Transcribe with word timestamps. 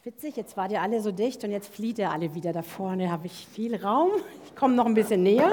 ist 0.00 0.06
witzig, 0.06 0.36
jetzt 0.36 0.56
wart 0.56 0.72
ihr 0.72 0.80
alle 0.80 1.02
so 1.02 1.12
dicht 1.12 1.44
und 1.44 1.50
jetzt 1.50 1.74
flieht 1.74 1.98
ihr 1.98 2.10
alle 2.10 2.34
wieder 2.34 2.54
da 2.54 2.62
vorne. 2.62 3.10
Habe 3.10 3.26
ich 3.26 3.46
viel 3.52 3.76
Raum? 3.76 4.08
Ich 4.46 4.56
komme 4.56 4.74
noch 4.74 4.86
ein 4.86 4.94
bisschen 4.94 5.22
näher. 5.22 5.52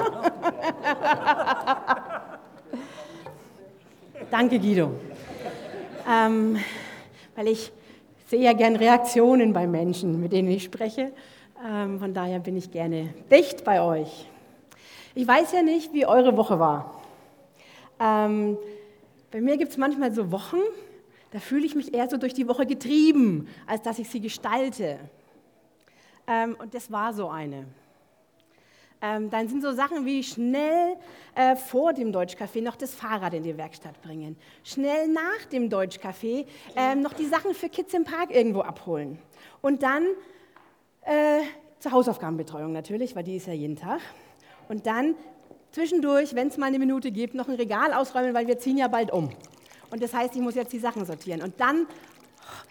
Danke, 4.30 4.58
Guido. 4.58 4.92
Ähm, 6.08 6.56
weil 7.36 7.48
ich 7.48 7.70
sehe 8.26 8.40
ja 8.40 8.54
gern 8.54 8.76
Reaktionen 8.76 9.52
bei 9.52 9.66
Menschen, 9.66 10.18
mit 10.18 10.32
denen 10.32 10.50
ich 10.50 10.64
spreche. 10.64 11.12
Ähm, 11.66 11.98
von 11.98 12.14
daher 12.14 12.38
bin 12.38 12.56
ich 12.56 12.70
gerne 12.70 13.12
dicht 13.30 13.64
bei 13.64 13.82
euch. 13.82 14.30
Ich 15.14 15.28
weiß 15.28 15.52
ja 15.52 15.62
nicht, 15.62 15.92
wie 15.92 16.06
eure 16.06 16.38
Woche 16.38 16.58
war. 16.58 17.02
Ähm, 18.00 18.56
bei 19.30 19.42
mir 19.42 19.58
gibt 19.58 19.72
es 19.72 19.76
manchmal 19.76 20.14
so 20.14 20.32
Wochen, 20.32 20.56
da 21.30 21.38
fühle 21.40 21.66
ich 21.66 21.74
mich 21.74 21.94
eher 21.94 22.08
so 22.08 22.16
durch 22.16 22.34
die 22.34 22.48
Woche 22.48 22.66
getrieben, 22.66 23.48
als 23.66 23.82
dass 23.82 23.98
ich 23.98 24.08
sie 24.08 24.20
gestalte. 24.20 24.98
Ähm, 26.26 26.56
und 26.58 26.74
das 26.74 26.90
war 26.90 27.12
so 27.12 27.28
eine. 27.28 27.66
Ähm, 29.00 29.30
dann 29.30 29.48
sind 29.48 29.62
so 29.62 29.72
Sachen 29.72 30.04
wie 30.04 30.24
schnell 30.24 30.96
äh, 31.36 31.54
vor 31.54 31.92
dem 31.92 32.12
Deutschcafé 32.12 32.60
noch 32.60 32.74
das 32.74 32.94
Fahrrad 32.94 33.32
in 33.32 33.44
die 33.44 33.56
Werkstatt 33.56 34.00
bringen, 34.02 34.36
schnell 34.64 35.06
nach 35.06 35.46
dem 35.52 35.68
Deutschcafé 35.68 36.46
äh, 36.74 36.96
noch 36.96 37.12
die 37.12 37.26
Sachen 37.26 37.54
für 37.54 37.68
Kids 37.68 37.94
im 37.94 38.02
Park 38.02 38.34
irgendwo 38.34 38.60
abholen 38.60 39.18
und 39.60 39.84
dann 39.84 40.04
äh, 41.02 41.42
zur 41.78 41.92
Hausaufgabenbetreuung 41.92 42.72
natürlich, 42.72 43.14
weil 43.14 43.22
die 43.22 43.36
ist 43.36 43.46
ja 43.46 43.52
jeden 43.52 43.76
Tag. 43.76 44.00
Und 44.68 44.86
dann 44.86 45.14
zwischendurch, 45.70 46.34
wenn 46.34 46.48
es 46.48 46.56
mal 46.56 46.66
eine 46.66 46.80
Minute 46.80 47.12
gibt, 47.12 47.34
noch 47.34 47.48
ein 47.48 47.54
Regal 47.54 47.92
ausräumen, 47.92 48.34
weil 48.34 48.48
wir 48.48 48.58
ziehen 48.58 48.78
ja 48.78 48.88
bald 48.88 49.12
um. 49.12 49.30
Und 49.90 50.02
das 50.02 50.12
heißt, 50.14 50.34
ich 50.34 50.40
muss 50.40 50.54
jetzt 50.54 50.72
die 50.72 50.78
Sachen 50.78 51.04
sortieren. 51.04 51.42
Und 51.42 51.60
dann, 51.60 51.86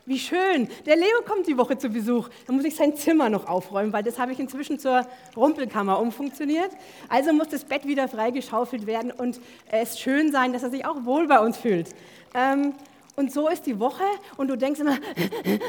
wie 0.06 0.20
schön, 0.20 0.68
der 0.86 0.96
Leo 0.96 1.22
kommt 1.26 1.48
die 1.48 1.58
Woche 1.58 1.78
zu 1.78 1.90
Besuch. 1.90 2.30
Dann 2.46 2.56
muss 2.56 2.66
ich 2.66 2.76
sein 2.76 2.96
Zimmer 2.96 3.30
noch 3.30 3.48
aufräumen, 3.48 3.94
weil 3.94 4.04
das 4.04 4.20
habe 4.20 4.32
ich 4.32 4.40
inzwischen 4.40 4.80
zur 4.80 5.06
Rumpelkammer 5.36 6.00
umfunktioniert. 6.00 6.72
Also 7.10 7.34
muss 7.34 7.50
das 7.50 7.64
Bett 7.64 7.86
wieder 7.86 8.08
freigeschaufelt 8.08 8.86
werden 8.88 9.12
und 9.12 9.40
es 9.72 10.00
schön 10.00 10.32
sein, 10.32 10.54
dass 10.54 10.64
er 10.64 10.70
sich 10.70 10.86
auch 10.86 11.06
wohl 11.06 11.28
bei 11.28 11.40
uns 11.40 11.58
fühlt. 11.58 11.94
Ähm, 12.34 12.74
und 13.16 13.34
so 13.34 13.48
ist 13.48 13.66
die 13.66 13.80
Woche 13.80 14.04
und 14.38 14.48
du 14.48 14.56
denkst 14.56 14.80
immer, 14.80 14.98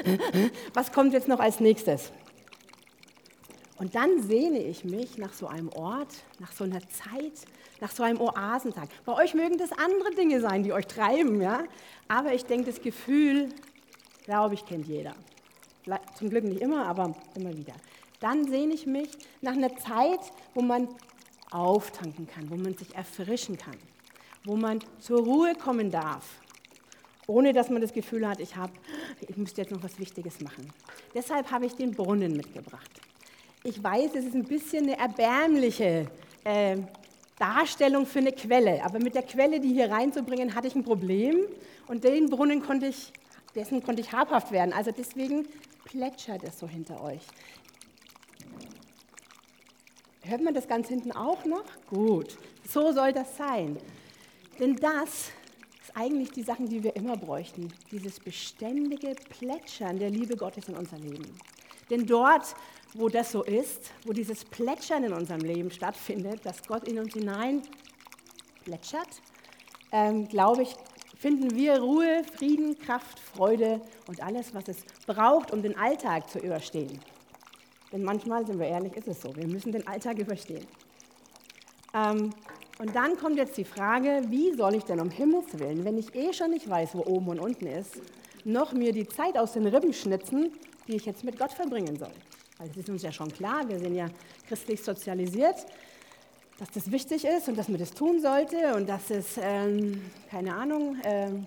was 0.74 0.92
kommt 0.92 1.14
jetzt 1.14 1.28
noch 1.28 1.40
als 1.40 1.60
nächstes? 1.60 2.12
Und 3.78 3.94
dann 3.94 4.22
sehne 4.22 4.58
ich 4.58 4.84
mich 4.84 5.18
nach 5.18 5.32
so 5.32 5.46
einem 5.46 5.68
Ort, 5.70 6.08
nach 6.40 6.52
so 6.52 6.64
einer 6.64 6.80
Zeit, 6.80 7.32
nach 7.80 7.90
so 7.90 8.02
einem 8.02 8.20
Oasentag. 8.20 8.88
Bei 9.04 9.14
euch 9.14 9.34
mögen 9.34 9.58
das 9.58 9.72
andere 9.72 10.10
Dinge 10.16 10.40
sein, 10.40 10.62
die 10.62 10.72
euch 10.72 10.86
treiben, 10.86 11.40
ja. 11.40 11.64
Aber 12.08 12.32
ich 12.32 12.44
denke, 12.44 12.70
das 12.70 12.82
Gefühl, 12.82 13.48
glaube 14.24 14.54
ich, 14.54 14.64
kennt 14.64 14.86
jeder. 14.86 15.14
Zum 16.14 16.30
Glück 16.30 16.44
nicht 16.44 16.60
immer, 16.60 16.86
aber 16.86 17.14
immer 17.34 17.56
wieder. 17.56 17.74
Dann 18.20 18.46
sehne 18.48 18.74
ich 18.74 18.86
mich 18.86 19.10
nach 19.40 19.52
einer 19.52 19.76
Zeit, 19.76 20.20
wo 20.54 20.60
man 20.60 20.88
auftanken 21.50 22.26
kann, 22.26 22.50
wo 22.50 22.56
man 22.56 22.76
sich 22.76 22.94
erfrischen 22.94 23.56
kann, 23.56 23.76
wo 24.44 24.56
man 24.56 24.80
zur 24.98 25.20
Ruhe 25.20 25.54
kommen 25.54 25.90
darf, 25.90 26.40
ohne 27.26 27.52
dass 27.52 27.70
man 27.70 27.80
das 27.80 27.92
Gefühl 27.92 28.28
hat, 28.28 28.40
ich, 28.40 28.56
hab, 28.56 28.70
ich 29.26 29.36
müsste 29.36 29.62
jetzt 29.62 29.70
noch 29.70 29.82
was 29.82 29.98
Wichtiges 29.98 30.40
machen. 30.40 30.70
Deshalb 31.14 31.50
habe 31.50 31.66
ich 31.66 31.74
den 31.74 31.92
Brunnen 31.92 32.36
mitgebracht. 32.36 32.90
Ich 33.64 33.82
weiß, 33.82 34.14
es 34.14 34.24
ist 34.26 34.34
ein 34.34 34.44
bisschen 34.44 34.84
eine 34.84 34.98
erbärmliche 34.98 36.06
äh, 36.44 36.76
Darstellung 37.38 38.06
für 38.06 38.18
eine 38.18 38.32
Quelle, 38.32 38.84
aber 38.84 38.98
mit 38.98 39.14
der 39.14 39.22
Quelle, 39.22 39.60
die 39.60 39.72
hier 39.72 39.90
reinzubringen, 39.90 40.54
hatte 40.54 40.66
ich 40.66 40.74
ein 40.74 40.84
Problem 40.84 41.36
und 41.86 42.04
den 42.04 42.30
Brunnen 42.30 42.62
konnte 42.62 42.86
ich, 42.86 43.12
dessen 43.54 43.82
konnte 43.82 44.00
ich 44.00 44.12
habhaft 44.12 44.52
werden. 44.52 44.72
Also 44.72 44.90
deswegen 44.90 45.46
plätschert 45.84 46.42
es 46.44 46.58
so 46.58 46.68
hinter 46.68 47.02
euch. 47.02 47.22
Hört 50.22 50.42
man 50.42 50.52
das 50.52 50.68
ganz 50.68 50.88
hinten 50.88 51.12
auch 51.12 51.44
noch? 51.44 51.64
Gut, 51.88 52.36
so 52.68 52.92
soll 52.92 53.12
das 53.12 53.36
sein. 53.36 53.78
Denn 54.58 54.76
das 54.76 55.30
ist 55.82 55.96
eigentlich 55.96 56.32
die 56.32 56.42
Sachen, 56.42 56.68
die 56.68 56.82
wir 56.82 56.94
immer 56.96 57.16
bräuchten. 57.16 57.72
Dieses 57.90 58.20
beständige 58.20 59.14
Plätschern 59.30 59.98
der 59.98 60.10
Liebe 60.10 60.36
Gottes 60.36 60.68
in 60.68 60.76
unser 60.76 60.98
Leben. 60.98 61.24
Denn 61.90 62.06
dort, 62.06 62.54
wo 62.94 63.08
das 63.08 63.32
so 63.32 63.42
ist, 63.42 63.92
wo 64.04 64.12
dieses 64.12 64.44
Plätschern 64.44 65.04
in 65.04 65.12
unserem 65.12 65.40
Leben 65.40 65.70
stattfindet, 65.70 66.44
dass 66.44 66.62
Gott 66.62 66.88
in 66.88 66.98
uns 66.98 67.14
hinein 67.14 67.62
plätschert, 68.64 69.08
ähm, 69.92 70.28
glaube 70.28 70.62
ich, 70.62 70.74
finden 71.18 71.54
wir 71.54 71.80
Ruhe, 71.80 72.22
Frieden, 72.36 72.78
Kraft, 72.78 73.18
Freude 73.18 73.80
und 74.06 74.22
alles, 74.22 74.54
was 74.54 74.68
es 74.68 74.76
braucht, 75.06 75.52
um 75.52 75.62
den 75.62 75.76
Alltag 75.76 76.30
zu 76.30 76.38
überstehen. 76.38 77.00
Denn 77.92 78.04
manchmal, 78.04 78.46
sind 78.46 78.58
wir 78.58 78.66
ehrlich, 78.66 78.94
ist 78.96 79.08
es 79.08 79.20
so, 79.20 79.34
wir 79.34 79.46
müssen 79.46 79.72
den 79.72 79.86
Alltag 79.86 80.18
überstehen. 80.18 80.66
Ähm, 81.94 82.30
und 82.78 82.94
dann 82.94 83.16
kommt 83.16 83.36
jetzt 83.36 83.56
die 83.56 83.64
Frage, 83.64 84.22
wie 84.28 84.54
soll 84.54 84.76
ich 84.76 84.84
denn 84.84 85.00
um 85.00 85.10
Himmels 85.10 85.58
Willen, 85.58 85.84
wenn 85.84 85.98
ich 85.98 86.14
eh 86.14 86.32
schon 86.32 86.50
nicht 86.50 86.68
weiß, 86.68 86.94
wo 86.94 87.04
oben 87.04 87.28
und 87.28 87.40
unten 87.40 87.66
ist, 87.66 88.00
noch 88.44 88.72
mir 88.72 88.92
die 88.92 89.08
Zeit 89.08 89.36
aus 89.36 89.52
den 89.52 89.66
Rippen 89.66 89.92
schnitzen, 89.92 90.52
die 90.88 90.96
ich 90.96 91.06
jetzt 91.06 91.22
mit 91.22 91.38
Gott 91.38 91.52
verbringen 91.52 91.96
soll. 91.96 92.12
Weil 92.58 92.70
es 92.70 92.76
ist 92.76 92.88
uns 92.88 93.02
ja 93.02 93.12
schon 93.12 93.32
klar, 93.32 93.68
wir 93.68 93.78
sind 93.78 93.94
ja 93.94 94.08
christlich 94.48 94.82
sozialisiert, 94.82 95.64
dass 96.58 96.70
das 96.72 96.90
wichtig 96.90 97.24
ist 97.24 97.48
und 97.48 97.56
dass 97.56 97.68
man 97.68 97.78
das 97.78 97.92
tun 97.92 98.20
sollte 98.20 98.74
und 98.74 98.88
dass 98.88 99.10
es, 99.10 99.38
ähm, 99.40 100.10
keine 100.28 100.54
Ahnung, 100.54 100.96
ähm, 101.04 101.46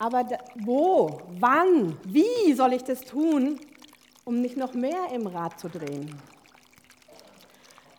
aber 0.00 0.24
da, 0.24 0.38
wo, 0.56 1.20
wann, 1.38 1.96
wie 2.04 2.52
soll 2.54 2.72
ich 2.72 2.82
das 2.82 3.02
tun, 3.02 3.60
um 4.24 4.40
nicht 4.40 4.56
noch 4.56 4.74
mehr 4.74 5.10
im 5.12 5.28
Rad 5.28 5.60
zu 5.60 5.68
drehen? 5.68 6.20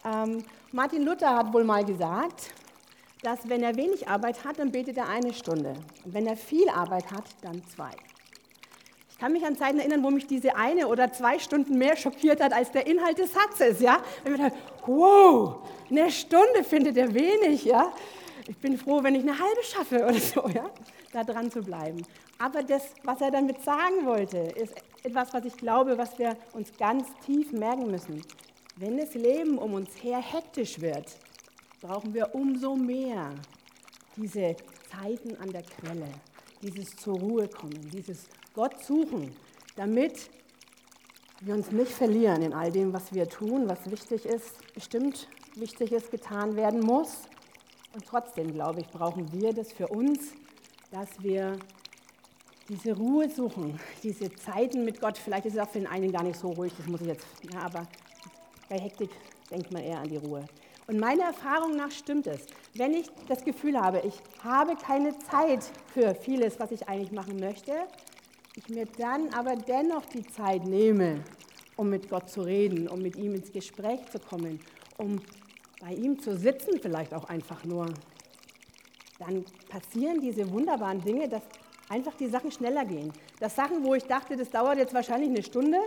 Ähm, 0.04 0.44
Martin 0.74 1.04
Luther 1.04 1.38
hat 1.38 1.54
wohl 1.54 1.64
mal 1.64 1.86
gesagt, 1.86 2.54
dass 3.22 3.48
wenn 3.48 3.64
er 3.64 3.76
wenig 3.76 4.08
Arbeit 4.08 4.44
hat, 4.44 4.60
dann 4.60 4.72
betet 4.72 4.98
er 4.98 5.08
eine 5.08 5.34
Stunde. 5.34 5.74
Und 6.04 6.14
wenn 6.14 6.28
er 6.28 6.36
viel 6.36 6.68
Arbeit 6.70 7.12
hat, 7.12 7.26
dann 7.42 7.64
zwei. 7.68 7.92
Ich 9.16 9.22
kann 9.22 9.32
mich 9.32 9.46
an 9.46 9.56
Zeiten 9.56 9.80
erinnern, 9.80 10.04
wo 10.04 10.12
mich 10.12 10.28
diese 10.28 10.58
eine 10.58 10.90
oder 10.90 11.10
zwei 11.14 11.40
Stunden 11.40 11.78
mehr 11.78 11.96
schockiert 11.96 12.42
hat 12.42 12.52
als 12.52 12.72
der 12.72 12.86
Inhalt 12.86 13.18
des 13.18 13.32
Satzes. 13.32 13.80
Ja? 13.80 14.04
Wenn 14.24 14.34
man 14.34 14.42
dachte, 14.42 14.58
wow, 14.86 15.56
eine 15.90 16.12
Stunde 16.12 16.66
findet 16.68 16.98
er 16.98 17.14
wenig. 17.14 17.64
Ja? 17.64 17.94
Ich 18.46 18.58
bin 18.58 18.78
froh, 18.78 19.02
wenn 19.04 19.16
ich 19.16 19.22
eine 19.22 19.40
halbe 19.40 19.64
schaffe 19.64 20.04
oder 20.04 20.20
so, 20.20 20.50
ja? 20.50 20.70
da 21.14 21.24
dran 21.24 21.50
zu 21.50 21.62
bleiben. 21.62 22.06
Aber 22.40 22.62
das, 22.62 22.90
was 23.04 23.22
er 23.22 23.32
damit 23.32 23.64
sagen 23.64 24.06
wollte, 24.06 24.38
ist 24.38 24.74
etwas, 25.04 25.34
was 25.34 25.46
ich 25.46 25.56
glaube, 25.56 25.98
was 25.98 26.20
wir 26.20 26.36
uns 26.52 26.76
ganz 26.78 27.08
tief 27.26 27.54
merken 27.54 27.90
müssen. 27.90 28.22
Wenn 28.76 28.98
das 28.98 29.14
Leben 29.14 29.58
um 29.58 29.76
uns 29.76 29.92
her 30.04 30.18
hektisch 30.18 30.82
wird, 30.82 31.06
brauchen 31.80 32.14
wir 32.14 32.36
umso 32.36 32.76
mehr 32.76 33.32
diese 34.18 34.58
Zeiten 34.92 35.38
an 35.42 35.54
der 35.54 35.64
Quelle, 35.64 36.10
dieses 36.62 36.98
zur 36.98 37.18
Ruhe 37.18 37.48
kommen, 37.48 37.90
dieses 37.94 38.28
Gott 38.56 38.84
suchen, 38.84 39.36
damit 39.76 40.30
wir 41.42 41.54
uns 41.54 41.72
nicht 41.72 41.92
verlieren 41.92 42.42
in 42.42 42.54
all 42.54 42.72
dem, 42.72 42.94
was 42.94 43.14
wir 43.14 43.28
tun, 43.28 43.68
was 43.68 43.92
wichtig 43.92 44.26
ist, 44.26 44.74
bestimmt 44.74 45.28
wichtig 45.56 45.92
ist, 45.92 46.10
getan 46.10 46.56
werden 46.56 46.80
muss. 46.80 47.24
Und 47.94 48.06
trotzdem, 48.06 48.54
glaube 48.54 48.80
ich, 48.80 48.88
brauchen 48.88 49.32
wir 49.34 49.54
das 49.54 49.72
für 49.72 49.88
uns, 49.88 50.32
dass 50.92 51.10
wir 51.22 51.58
diese 52.70 52.96
Ruhe 52.96 53.30
suchen, 53.30 53.80
diese 54.04 54.34
Zeiten 54.34 54.86
mit 54.86 55.02
Gott. 55.02 55.18
Vielleicht 55.18 55.46
ist 55.46 55.54
es 55.56 55.60
auch 55.60 55.70
für 55.70 55.80
den 55.80 55.88
einen 55.88 56.12
gar 56.12 56.24
nicht 56.24 56.40
so 56.40 56.50
ruhig, 56.52 56.74
das 56.78 56.88
muss 56.88 57.02
ich 57.02 57.08
jetzt, 57.08 57.28
ja, 57.54 57.60
aber 57.60 57.86
bei 58.70 58.80
Hektik 58.80 59.12
denkt 59.52 59.72
man 59.72 59.84
eher 59.84 60.00
an 60.00 60.08
die 60.08 60.18
Ruhe. 60.18 60.46
Und 60.88 61.00
meiner 61.00 61.26
Erfahrung 61.26 61.76
nach 61.76 61.92
stimmt 61.92 62.28
es. 62.28 62.42
Wenn 62.76 62.94
ich 62.94 63.08
das 63.28 63.44
Gefühl 63.44 63.80
habe, 63.80 64.02
ich 64.02 64.16
habe 64.44 64.76
keine 64.76 65.18
Zeit 65.20 65.64
für 65.94 66.14
vieles, 66.14 66.60
was 66.60 66.72
ich 66.72 66.88
eigentlich 66.88 67.12
machen 67.12 67.40
möchte, 67.40 67.74
ich 68.56 68.70
mir 68.70 68.86
dann 68.98 69.34
aber 69.34 69.56
dennoch 69.56 70.06
die 70.06 70.26
Zeit 70.26 70.66
nehme, 70.66 71.24
um 71.76 71.90
mit 71.90 72.10
Gott 72.10 72.30
zu 72.30 72.42
reden, 72.42 72.88
um 72.88 73.02
mit 73.02 73.16
ihm 73.18 73.36
ins 73.36 73.52
Gespräch 73.52 74.00
zu 74.12 74.20
kommen, 74.20 74.60
um 74.98 75.20
bei 75.82 75.94
ihm 75.94 76.20
zu 76.20 76.38
sitzen, 76.38 76.80
vielleicht 76.82 77.14
auch 77.14 77.26
einfach 77.26 77.64
nur, 77.66 77.88
dann 79.20 79.44
passieren 79.70 80.22
diese 80.22 80.50
wunderbaren 80.52 81.02
Dinge, 81.02 81.28
dass 81.28 81.42
einfach 81.90 82.16
die 82.16 82.28
Sachen 82.28 82.52
schneller 82.52 82.86
gehen. 82.86 83.12
Dass 83.40 83.56
Sachen, 83.56 83.84
wo 83.84 83.94
ich 83.94 84.06
dachte, 84.06 84.38
das 84.38 84.50
dauert 84.50 84.78
jetzt 84.78 84.94
wahrscheinlich 84.94 85.30
eine 85.30 85.44
Stunde, 85.44 85.78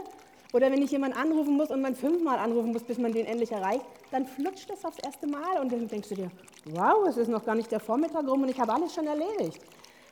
oder 0.52 0.70
wenn 0.70 0.80
ich 0.80 0.90
jemanden 0.90 1.18
anrufen 1.18 1.56
muss 1.56 1.70
und 1.70 1.82
man 1.82 1.94
fünfmal 1.94 2.38
anrufen 2.38 2.72
muss, 2.72 2.82
bis 2.82 2.96
man 2.98 3.12
den 3.12 3.26
endlich 3.26 3.52
erreicht, 3.52 3.84
dann 4.10 4.24
flutscht 4.26 4.70
das 4.70 4.82
aufs 4.84 4.98
erste 5.04 5.26
Mal 5.26 5.60
und 5.60 5.70
dann 5.70 5.86
denkst 5.86 6.08
du 6.08 6.14
dir, 6.14 6.30
wow, 6.70 7.06
es 7.06 7.18
ist 7.18 7.28
noch 7.28 7.44
gar 7.44 7.54
nicht 7.54 7.70
der 7.70 7.80
Vormittag 7.80 8.26
rum 8.26 8.42
und 8.42 8.48
ich 8.48 8.58
habe 8.58 8.72
alles 8.72 8.94
schon 8.94 9.06
erledigt. 9.06 9.60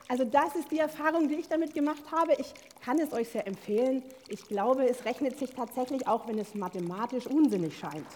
Also 0.09 0.25
das 0.25 0.55
ist 0.55 0.71
die 0.71 0.79
Erfahrung, 0.79 1.29
die 1.29 1.35
ich 1.35 1.49
damit 1.49 1.75
gemacht 1.75 2.03
habe. 2.13 2.35
Ich 2.39 2.53
kann 2.85 2.99
es 3.01 3.13
euch 3.13 3.29
sehr 3.29 3.47
empfehlen. 3.47 4.03
Ich 4.29 4.43
glaube, 4.45 4.89
es 4.89 5.05
rechnet 5.05 5.39
sich 5.39 5.51
tatsächlich 5.51 6.07
auch, 6.07 6.29
wenn 6.29 6.39
es 6.39 6.55
mathematisch 6.55 7.27
unsinnig 7.27 7.77
scheint. 7.77 8.07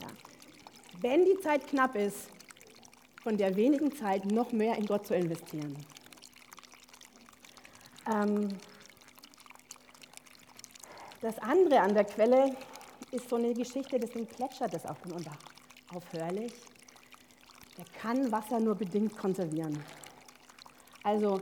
Ja. 0.00 0.08
Wenn 1.00 1.24
die 1.24 1.38
Zeit 1.40 1.66
knapp 1.66 1.96
ist, 1.96 2.28
von 3.22 3.36
der 3.36 3.56
wenigen 3.56 3.94
Zeit 3.94 4.26
noch 4.26 4.52
mehr 4.52 4.76
in 4.76 4.86
Gott 4.86 5.06
zu 5.06 5.14
investieren. 5.14 5.76
Ähm, 8.12 8.48
Das 11.22 11.38
andere 11.40 11.80
an 11.80 11.92
der 11.92 12.04
Quelle 12.04 12.56
ist 13.10 13.28
so 13.28 13.36
eine 13.36 13.52
Geschichte, 13.52 14.00
deswegen 14.00 14.26
plätschert 14.26 14.72
das 14.72 14.86
auch 14.86 14.96
unaufhörlich. 15.04 16.52
Der 17.76 17.84
kann 18.00 18.32
Wasser 18.32 18.58
nur 18.58 18.74
bedingt 18.74 19.14
konservieren. 19.18 19.84
Also, 21.02 21.40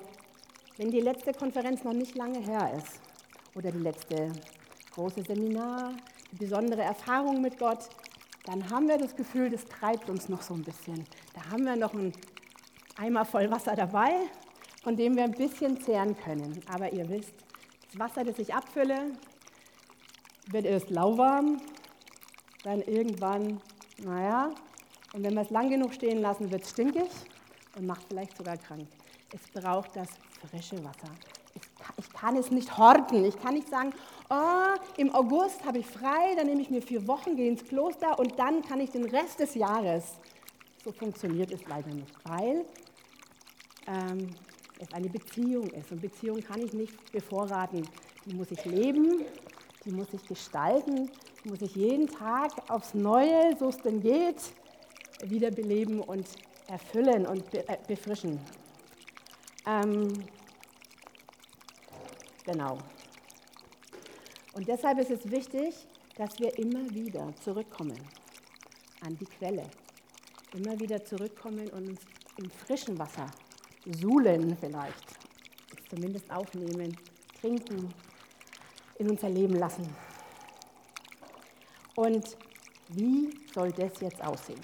wenn 0.77 0.91
die 0.91 1.01
letzte 1.01 1.33
Konferenz 1.33 1.83
noch 1.83 1.93
nicht 1.93 2.15
lange 2.15 2.39
her 2.39 2.73
ist 2.77 3.01
oder 3.57 3.73
die 3.73 3.79
letzte 3.79 4.33
große 4.95 5.23
Seminar, 5.23 5.95
die 6.31 6.37
besondere 6.37 6.83
Erfahrung 6.83 7.41
mit 7.41 7.59
Gott, 7.59 7.89
dann 8.45 8.71
haben 8.71 8.89
wir 8.89 8.99
das 8.99 9.17
Gefühl, 9.17 9.51
das 9.51 9.65
treibt 9.65 10.09
uns 10.09 10.29
noch 10.29 10.43
so 10.43 10.55
ein 10.55 10.63
bisschen. 10.63 11.05
Da 11.35 11.51
haben 11.51 11.65
wir 11.65 11.77
noch 11.77 11.93
einen 11.93 12.13
Eimer 12.97 13.25
voll 13.25 13.51
Wasser 13.51 13.75
dabei, 13.75 14.13
von 14.83 14.97
dem 14.97 15.17
wir 15.17 15.25
ein 15.25 15.33
bisschen 15.33 15.81
zehren 15.81 16.17
können. 16.17 16.63
Aber 16.73 16.93
ihr 16.93 17.09
wisst, 17.09 17.35
das 17.91 17.99
Wasser, 17.99 18.25
das 18.25 18.39
ich 18.39 18.55
abfülle, 18.55 19.13
wird 20.51 20.67
erst 20.67 20.91
lauwarm, 20.91 21.61
dann 22.63 22.83
irgendwann, 22.83 23.61
naja, 23.99 24.51
und 25.13 25.25
wenn 25.25 25.35
wir 25.35 25.43
es 25.43 25.51
lang 25.51 25.69
genug 25.69 25.95
stehen 25.95 26.21
lassen, 26.21 26.51
wird 26.51 26.63
es 26.63 26.71
stinkig 26.71 27.11
und 27.77 27.87
macht 27.87 28.05
vielleicht 28.09 28.37
sogar 28.37 28.57
krank. 28.57 28.87
Es 29.33 29.63
braucht 29.63 29.95
das 29.97 30.09
frische 30.49 30.83
Wasser. 30.85 31.11
Ich 31.97 32.13
kann 32.13 32.37
es 32.37 32.51
nicht 32.51 32.77
horten. 32.77 33.25
Ich 33.25 33.39
kann 33.41 33.55
nicht 33.55 33.69
sagen, 33.69 33.93
oh, 34.31 34.79
im 34.97 35.15
August 35.15 35.65
habe 35.65 35.79
ich 35.79 35.87
frei, 35.87 36.35
dann 36.37 36.47
nehme 36.47 36.61
ich 36.61 36.71
mir 36.71 36.83
vier 36.83 37.07
Wochen, 37.07 37.37
gehe 37.37 37.49
ins 37.49 37.65
Kloster 37.65 38.19
und 38.19 38.39
dann 38.39 38.63
kann 38.63 38.81
ich 38.81 38.91
den 38.91 39.05
Rest 39.05 39.41
des 39.41 39.55
Jahres. 39.55 40.15
So 40.85 40.93
funktioniert 40.93 41.51
es 41.53 41.61
leider 41.67 41.91
nicht, 41.91 42.13
weil 42.25 42.65
ähm, 43.87 44.35
es 44.79 44.93
eine 44.93 45.09
Beziehung 45.09 45.69
ist. 45.71 45.91
Und 45.91 46.01
Beziehung 46.01 46.41
kann 46.41 46.63
ich 46.63 46.73
nicht 46.73 47.13
bevorraten. 47.13 47.87
Die 48.25 48.35
muss 48.35 48.51
ich 48.51 48.65
leben, 48.65 49.23
die 49.85 49.91
muss 49.91 50.09
ich 50.13 50.27
gestalten, 50.27 51.11
die 51.45 51.49
muss 51.49 51.63
ich 51.63 51.75
jeden 51.75 52.09
Tag 52.09 52.53
aufs 52.69 52.95
Neue, 52.95 53.57
so 53.59 53.69
es 53.69 53.79
denn 53.79 54.01
geht, 54.01 54.37
wiederbeleben 55.25 56.01
und 56.01 56.27
erfüllen 56.69 57.27
und 57.27 57.43
äh, 57.55 57.79
befrischen. 57.87 58.39
Ähm, 59.69 60.25
genau. 62.43 62.79
Und 64.55 64.67
deshalb 64.67 64.99
ist 64.99 65.11
es 65.11 65.31
wichtig, 65.31 65.75
dass 66.17 66.39
wir 66.39 66.59
immer 66.59 66.89
wieder 66.95 67.35
zurückkommen 67.45 68.01
an 69.03 69.19
die 69.19 69.27
Quelle. 69.27 69.65
Immer 70.55 70.81
wieder 70.81 71.05
zurückkommen 71.05 71.69
und 71.69 71.91
uns 71.91 72.01
im 72.39 72.51
frischen 72.51 72.99
Wasser 72.99 73.27
suhlen 73.85 74.57
vielleicht, 74.59 75.05
zumindest 75.91 76.31
aufnehmen, 76.31 76.97
trinken, 77.39 77.93
in 78.99 79.11
unser 79.11 79.29
Leben 79.29 79.55
lassen. 79.55 79.87
Und 81.95 82.39
wie 82.89 83.39
soll 83.53 83.71
das 83.73 84.01
jetzt 84.01 84.23
aussehen? 84.25 84.61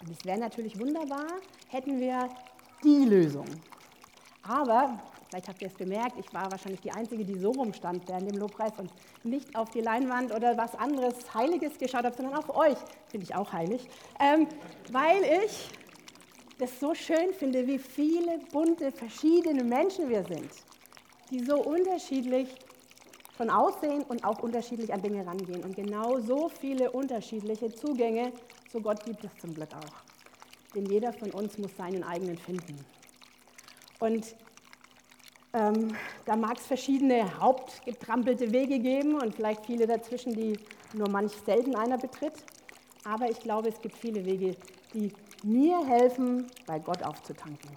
Und 0.00 0.10
es 0.10 0.24
wäre 0.24 0.38
natürlich 0.38 0.76
wunderbar, 0.78 1.26
hätten 1.68 2.00
wir 2.00 2.28
die 2.84 3.04
Lösung. 3.04 3.46
Aber, 4.42 5.00
vielleicht 5.28 5.48
habt 5.48 5.62
ihr 5.62 5.68
es 5.68 5.76
gemerkt, 5.76 6.18
ich 6.18 6.32
war 6.34 6.50
wahrscheinlich 6.50 6.80
die 6.80 6.92
Einzige, 6.92 7.24
die 7.24 7.38
so 7.38 7.50
rumstand 7.50 8.06
während 8.08 8.30
dem 8.30 8.38
Lobpreis 8.38 8.72
und 8.78 8.90
nicht 9.24 9.56
auf 9.56 9.70
die 9.70 9.80
Leinwand 9.80 10.34
oder 10.34 10.56
was 10.56 10.74
anderes 10.74 11.34
Heiliges 11.34 11.78
geschaut 11.78 12.04
habe, 12.04 12.14
sondern 12.14 12.34
auf 12.34 12.54
euch, 12.54 12.76
finde 13.08 13.24
ich 13.24 13.34
auch 13.34 13.52
heilig, 13.52 13.88
ähm, 14.20 14.46
weil 14.92 15.22
ich 15.44 15.70
das 16.58 16.78
so 16.78 16.94
schön 16.94 17.32
finde, 17.32 17.66
wie 17.66 17.78
viele 17.78 18.38
bunte, 18.52 18.92
verschiedene 18.92 19.64
Menschen 19.64 20.08
wir 20.08 20.24
sind, 20.24 20.50
die 21.30 21.44
so 21.44 21.56
unterschiedlich 21.56 22.48
von 23.36 23.50
Aussehen 23.50 24.02
und 24.04 24.24
auch 24.24 24.40
unterschiedlich 24.40 24.92
an 24.92 25.02
Dinge 25.02 25.26
rangehen. 25.26 25.64
Und 25.64 25.74
genau 25.74 26.20
so 26.20 26.48
viele 26.48 26.90
unterschiedliche 26.92 27.74
Zugänge 27.74 28.32
zu 28.70 28.80
Gott 28.80 29.04
gibt 29.04 29.24
es 29.24 29.30
zum 29.40 29.54
Glück 29.54 29.70
auch. 29.74 30.13
Denn 30.74 30.86
jeder 30.86 31.12
von 31.12 31.30
uns 31.30 31.58
muss 31.58 31.76
seinen 31.76 32.02
eigenen 32.02 32.36
finden. 32.36 32.84
Und 34.00 34.34
ähm, 35.52 35.96
da 36.26 36.34
mag 36.34 36.58
es 36.58 36.66
verschiedene 36.66 37.38
hauptgetrampelte 37.38 38.52
Wege 38.52 38.80
geben 38.80 39.14
und 39.20 39.34
vielleicht 39.34 39.64
viele 39.66 39.86
dazwischen, 39.86 40.34
die 40.34 40.58
nur 40.92 41.08
manch 41.08 41.32
selten 41.46 41.76
einer 41.76 41.96
betritt. 41.96 42.34
Aber 43.04 43.30
ich 43.30 43.38
glaube, 43.38 43.68
es 43.68 43.80
gibt 43.80 43.96
viele 43.96 44.24
Wege, 44.24 44.56
die 44.92 45.12
mir 45.44 45.86
helfen, 45.86 46.50
bei 46.66 46.78
Gott 46.78 47.02
aufzutanken. 47.02 47.70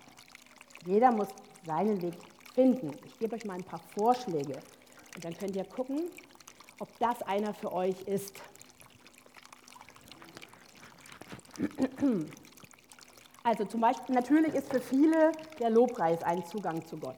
Jeder 0.86 1.12
muss 1.12 1.28
seinen 1.66 2.02
Weg 2.02 2.16
finden. 2.56 2.92
Ich 3.06 3.20
gebe 3.20 3.36
euch 3.36 3.46
mal 3.46 3.56
ein 3.56 3.64
paar 3.64 3.82
Vorschläge 3.96 4.60
und 5.16 5.24
dann 5.24 5.38
könnt 5.38 5.56
ihr 5.56 5.66
gucken, 5.66 6.10
ob 6.80 6.90
das 7.00 7.22
einer 7.24 7.54
für 7.54 7.72
euch 7.72 8.02
ist. 8.08 8.42
Also 13.48 13.64
zum 13.64 13.80
Beispiel, 13.80 14.14
natürlich 14.14 14.54
ist 14.56 14.70
für 14.70 14.82
viele 14.82 15.32
der 15.58 15.70
Lobpreis 15.70 16.22
ein 16.22 16.46
Zugang 16.46 16.86
zu 16.86 16.98
Gott. 16.98 17.16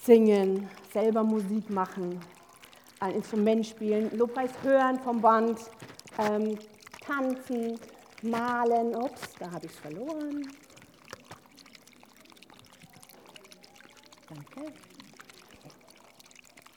Singen, 0.00 0.70
selber 0.90 1.22
Musik 1.22 1.68
machen, 1.68 2.18
ein 2.98 3.16
Instrument 3.16 3.66
spielen, 3.66 4.10
Lobpreis 4.16 4.50
hören 4.62 4.98
vom 5.00 5.20
Band, 5.20 5.58
ähm, 6.16 6.58
tanzen, 7.06 7.78
malen. 8.22 8.96
Ups, 8.96 9.34
da 9.38 9.50
habe 9.50 9.66
ich 9.66 9.72
es 9.72 9.78
verloren. 9.80 10.50
Danke. 14.30 14.72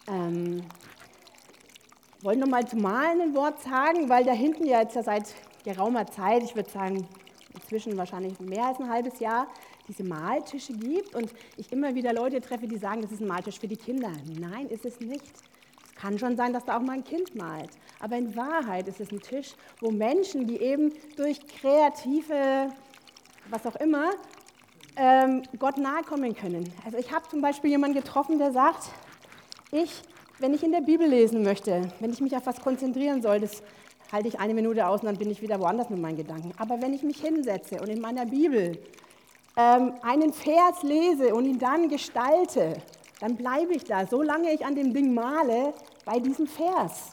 Ähm, 0.07 0.65
wollen 2.19 2.39
noch 2.39 2.47
mal 2.47 2.67
zum 2.67 2.81
Malen 2.81 3.21
ein 3.21 3.33
Wort 3.33 3.61
sagen, 3.61 4.09
weil 4.09 4.25
da 4.25 4.33
hinten 4.33 4.65
ja 4.65 4.81
jetzt 4.81 4.97
ja 4.97 5.03
seit 5.03 5.33
geraumer 5.63 6.05
Zeit, 6.07 6.43
ich 6.43 6.53
würde 6.53 6.69
sagen 6.69 7.07
inzwischen 7.73 7.97
wahrscheinlich 7.97 8.39
mehr 8.39 8.65
als 8.67 8.79
ein 8.79 8.89
halbes 8.89 9.19
Jahr, 9.19 9.47
diese 9.87 10.03
Maltische 10.03 10.73
gibt 10.73 11.15
und 11.15 11.33
ich 11.57 11.71
immer 11.71 11.95
wieder 11.95 12.13
Leute 12.13 12.39
treffe, 12.39 12.67
die 12.67 12.77
sagen, 12.77 13.01
das 13.01 13.11
ist 13.11 13.19
ein 13.19 13.27
Maltisch 13.27 13.59
für 13.59 13.67
die 13.67 13.77
Kinder. 13.77 14.11
Nein, 14.39 14.67
ist 14.67 14.85
es 14.85 14.99
nicht. 14.99 15.25
Es 15.83 15.95
kann 15.95 16.19
schon 16.19 16.37
sein, 16.37 16.53
dass 16.53 16.65
da 16.65 16.77
auch 16.77 16.81
mal 16.81 16.93
ein 16.93 17.03
Kind 17.03 17.35
malt. 17.35 17.71
Aber 17.99 18.15
in 18.15 18.35
Wahrheit 18.35 18.87
ist 18.87 18.99
es 18.99 19.11
ein 19.11 19.21
Tisch, 19.21 19.55
wo 19.79 19.89
Menschen, 19.89 20.45
die 20.45 20.57
eben 20.57 20.93
durch 21.17 21.39
kreative, 21.47 22.69
was 23.49 23.65
auch 23.65 23.75
immer, 23.77 24.11
ähm, 24.95 25.41
Gott 25.57 25.77
nahe 25.77 26.03
kommen 26.03 26.35
können. 26.35 26.71
Also 26.85 26.99
ich 26.99 27.11
habe 27.11 27.27
zum 27.27 27.41
Beispiel 27.41 27.71
jemanden 27.71 27.95
getroffen, 27.95 28.37
der 28.37 28.51
sagt, 28.51 28.89
ich, 29.71 30.03
wenn 30.37 30.53
ich 30.53 30.63
in 30.63 30.71
der 30.71 30.81
Bibel 30.81 31.07
lesen 31.07 31.41
möchte, 31.41 31.89
wenn 31.99 32.13
ich 32.13 32.21
mich 32.21 32.35
auf 32.35 32.45
was 32.45 32.61
konzentrieren 32.61 33.23
soll, 33.23 33.39
das 33.39 33.63
halte 34.13 34.27
ich 34.27 34.39
eine 34.39 34.53
Minute 34.53 34.87
aus 34.87 35.01
und 35.01 35.07
dann 35.07 35.17
bin 35.17 35.31
ich 35.31 35.41
wieder 35.41 35.59
woanders 35.59 35.89
mit 35.89 35.99
meinen 35.99 36.15
Gedanken. 36.15 36.53
Aber 36.57 36.81
wenn 36.81 36.93
ich 36.93 37.01
mich 37.01 37.19
hinsetze 37.19 37.81
und 37.81 37.89
in 37.89 37.99
meiner 37.99 38.27
Bibel 38.27 38.77
ähm, 39.57 39.93
einen 40.03 40.31
Vers 40.31 40.83
lese 40.83 41.33
und 41.33 41.45
ihn 41.45 41.57
dann 41.57 41.89
gestalte, 41.89 42.77
dann 43.19 43.35
bleibe 43.35 43.73
ich 43.73 43.83
da, 43.83 44.05
solange 44.05 44.53
ich 44.53 44.63
an 44.65 44.75
dem 44.75 44.93
Ding 44.93 45.13
male, 45.13 45.73
bei 46.05 46.19
diesem 46.19 46.45
Vers. 46.45 47.11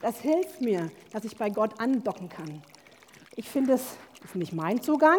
Das 0.00 0.20
hilft 0.20 0.60
mir, 0.60 0.90
dass 1.12 1.24
ich 1.24 1.36
bei 1.36 1.50
Gott 1.50 1.80
andocken 1.80 2.28
kann. 2.28 2.62
Ich 3.34 3.48
finde, 3.48 3.72
es 3.72 3.96
ist 4.24 4.36
nicht 4.36 4.52
mein 4.52 4.80
Zugang, 4.80 5.18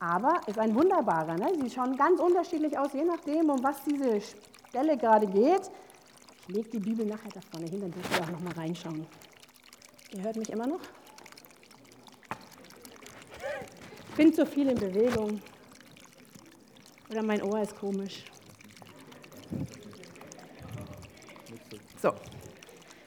aber 0.00 0.40
ist 0.46 0.58
ein 0.58 0.74
wunderbarer. 0.74 1.34
Ne? 1.34 1.52
Sie 1.60 1.70
schauen 1.70 1.96
ganz 1.96 2.18
unterschiedlich 2.18 2.78
aus, 2.78 2.92
je 2.94 3.04
nachdem, 3.04 3.50
um 3.50 3.62
was 3.62 3.82
diese 3.84 4.20
Stelle 4.68 4.96
gerade 4.96 5.26
geht. 5.26 5.70
Ich 6.40 6.54
lege 6.54 6.70
die 6.70 6.78
Bibel 6.78 7.04
nachher 7.04 7.30
da 7.34 7.40
vorne 7.50 7.66
hin, 7.68 7.80
dann 7.80 7.90
dürft 7.90 8.10
ihr 8.16 8.24
auch 8.24 8.30
noch 8.30 8.40
mal 8.40 8.54
reinschauen. 8.54 9.06
Ihr 10.14 10.22
hört 10.22 10.36
mich 10.36 10.50
immer 10.50 10.66
noch? 10.66 10.80
Ich 14.10 14.14
bin 14.14 14.34
zu 14.34 14.44
viel 14.44 14.68
in 14.68 14.78
Bewegung. 14.78 15.40
Oder 17.10 17.22
mein 17.22 17.42
Ohr 17.42 17.62
ist 17.62 17.74
komisch. 17.76 18.24
So. 22.00 22.12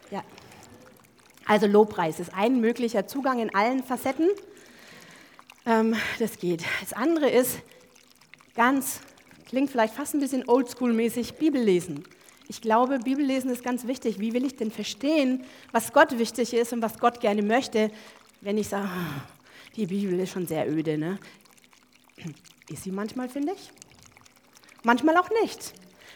Ja. 0.10 0.24
Also 1.46 1.68
Lobpreis 1.68 2.20
ist 2.20 2.34
ein 2.34 2.60
möglicher 2.60 3.06
Zugang 3.06 3.38
in 3.38 3.54
allen 3.54 3.84
Facetten. 3.84 4.30
Ähm, 5.68 5.96
das 6.18 6.40
geht. 6.40 6.64
Das 6.82 6.94
andere 6.94 7.30
ist 7.30 7.60
ganz, 8.56 9.02
klingt 9.46 9.70
vielleicht 9.70 9.94
fast 9.94 10.16
ein 10.16 10.22
bisschen 10.22 10.44
oldschool-mäßig, 10.46 11.36
Bibel 11.36 11.62
lesen. 11.62 12.04
Ich 12.48 12.62
glaube, 12.62 13.00
Bibellesen 13.00 13.50
ist 13.50 13.64
ganz 13.64 13.88
wichtig. 13.88 14.20
Wie 14.20 14.34
will 14.34 14.46
ich 14.46 14.56
denn 14.56 14.72
verstehen, 14.72 15.44
was 15.72 15.94
Gott 15.94 16.18
wichtig 16.18 16.54
ist 16.54 16.74
und 16.74 16.82
was 16.82 17.00
Gott 17.00 17.20
gerne 17.20 17.42
möchte, 17.42 17.92
wenn 18.42 18.58
ich 18.58 18.68
sage, 18.68 18.90
die 19.76 19.88
Bibel 19.88 20.20
ist 20.20 20.32
schon 20.32 20.48
sehr 20.48 20.70
öde. 20.72 20.98
Ne? 20.98 21.18
Ist 22.70 22.84
sie 22.84 22.92
manchmal, 22.92 23.30
finde 23.30 23.54
ich. 23.54 23.72
Manchmal 24.84 25.18
auch 25.18 25.30
nicht. 25.42 25.74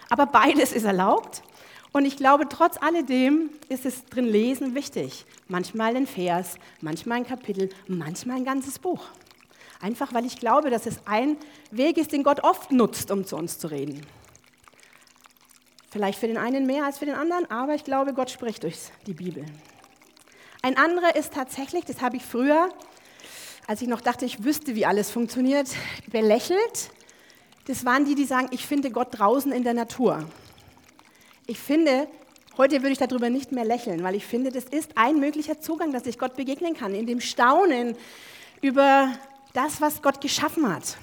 Aber 0.09 0.27
beides 0.27 0.71
ist 0.71 0.83
erlaubt. 0.83 1.41
Und 1.91 2.05
ich 2.05 2.17
glaube, 2.17 2.47
trotz 2.47 2.77
alledem 2.79 3.49
ist 3.67 3.85
es 3.85 4.05
drin 4.05 4.25
Lesen 4.25 4.75
wichtig. 4.75 5.25
Manchmal 5.47 5.95
ein 5.95 6.05
Vers, 6.05 6.55
manchmal 6.81 7.19
ein 7.19 7.25
Kapitel, 7.25 7.69
manchmal 7.87 8.37
ein 8.37 8.45
ganzes 8.45 8.77
Buch. 8.77 9.07
Einfach 9.81 10.13
weil 10.13 10.25
ich 10.25 10.37
glaube, 10.37 10.69
dass 10.69 10.85
es 10.85 10.99
ein 11.05 11.37
Weg 11.71 11.97
ist, 11.97 12.11
den 12.11 12.23
Gott 12.23 12.43
oft 12.43 12.71
nutzt, 12.71 13.09
um 13.09 13.25
zu 13.25 13.35
uns 13.37 13.57
zu 13.57 13.71
reden. 13.71 14.05
Vielleicht 15.91 16.19
für 16.19 16.27
den 16.27 16.37
einen 16.37 16.67
mehr 16.67 16.85
als 16.85 16.99
für 16.99 17.05
den 17.05 17.15
anderen, 17.15 17.49
aber 17.49 17.73
ich 17.73 17.83
glaube, 17.83 18.13
Gott 18.13 18.29
spricht 18.29 18.63
durch 18.63 18.77
die 19.07 19.13
Bibel. 19.13 19.43
Ein 20.61 20.77
anderer 20.77 21.15
ist 21.15 21.33
tatsächlich, 21.33 21.85
das 21.85 22.01
habe 22.01 22.17
ich 22.17 22.23
früher, 22.23 22.69
als 23.65 23.81
ich 23.81 23.87
noch 23.87 24.01
dachte, 24.01 24.25
ich 24.25 24.43
wüsste, 24.43 24.75
wie 24.75 24.85
alles 24.85 25.09
funktioniert, 25.09 25.69
belächelt. 26.07 26.91
Das 27.65 27.85
waren 27.85 28.05
die, 28.05 28.13
die 28.13 28.25
sagen, 28.25 28.49
ich 28.51 28.65
finde 28.65 28.91
Gott 28.91 29.07
draußen 29.17 29.51
in 29.51 29.63
der 29.63 29.73
Natur. 29.73 30.25
Ich 31.47 31.57
finde, 31.57 32.07
heute 32.57 32.81
würde 32.81 32.91
ich 32.91 32.99
darüber 32.99 33.31
nicht 33.31 33.51
mehr 33.51 33.65
lächeln, 33.65 34.03
weil 34.03 34.13
ich 34.13 34.25
finde, 34.25 34.51
das 34.51 34.65
ist 34.65 34.91
ein 34.95 35.19
möglicher 35.19 35.59
Zugang, 35.59 35.91
dass 35.91 36.05
ich 36.05 36.19
Gott 36.19 36.35
begegnen 36.35 36.75
kann, 36.75 36.93
in 36.93 37.07
dem 37.07 37.21
Staunen 37.21 37.95
über 38.61 39.11
das, 39.53 39.81
was 39.81 40.03
Gott 40.03 40.21
geschaffen 40.21 40.71
hat. 40.71 40.97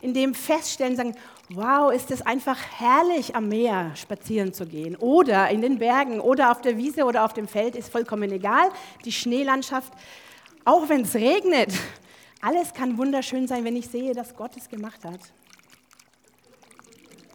In 0.00 0.14
dem 0.14 0.34
Feststellen, 0.34 0.96
sagen, 0.96 1.16
wow, 1.50 1.92
ist 1.92 2.10
es 2.10 2.22
einfach 2.22 2.58
herrlich, 2.78 3.36
am 3.36 3.48
Meer 3.48 3.92
spazieren 3.94 4.52
zu 4.52 4.66
gehen 4.66 4.96
oder 4.96 5.50
in 5.50 5.60
den 5.60 5.78
Bergen 5.78 6.20
oder 6.20 6.50
auf 6.50 6.60
der 6.60 6.76
Wiese 6.76 7.04
oder 7.04 7.24
auf 7.24 7.32
dem 7.32 7.48
Feld, 7.48 7.76
ist 7.76 7.90
vollkommen 7.90 8.30
egal. 8.30 8.70
Die 9.04 9.12
Schneelandschaft, 9.12 9.92
auch 10.64 10.88
wenn 10.88 11.02
es 11.02 11.14
regnet, 11.14 11.72
alles 12.40 12.74
kann 12.74 12.98
wunderschön 12.98 13.46
sein, 13.46 13.64
wenn 13.64 13.76
ich 13.76 13.88
sehe, 13.88 14.14
dass 14.14 14.34
Gott 14.34 14.56
es 14.56 14.68
gemacht 14.68 15.04
hat. 15.04 15.20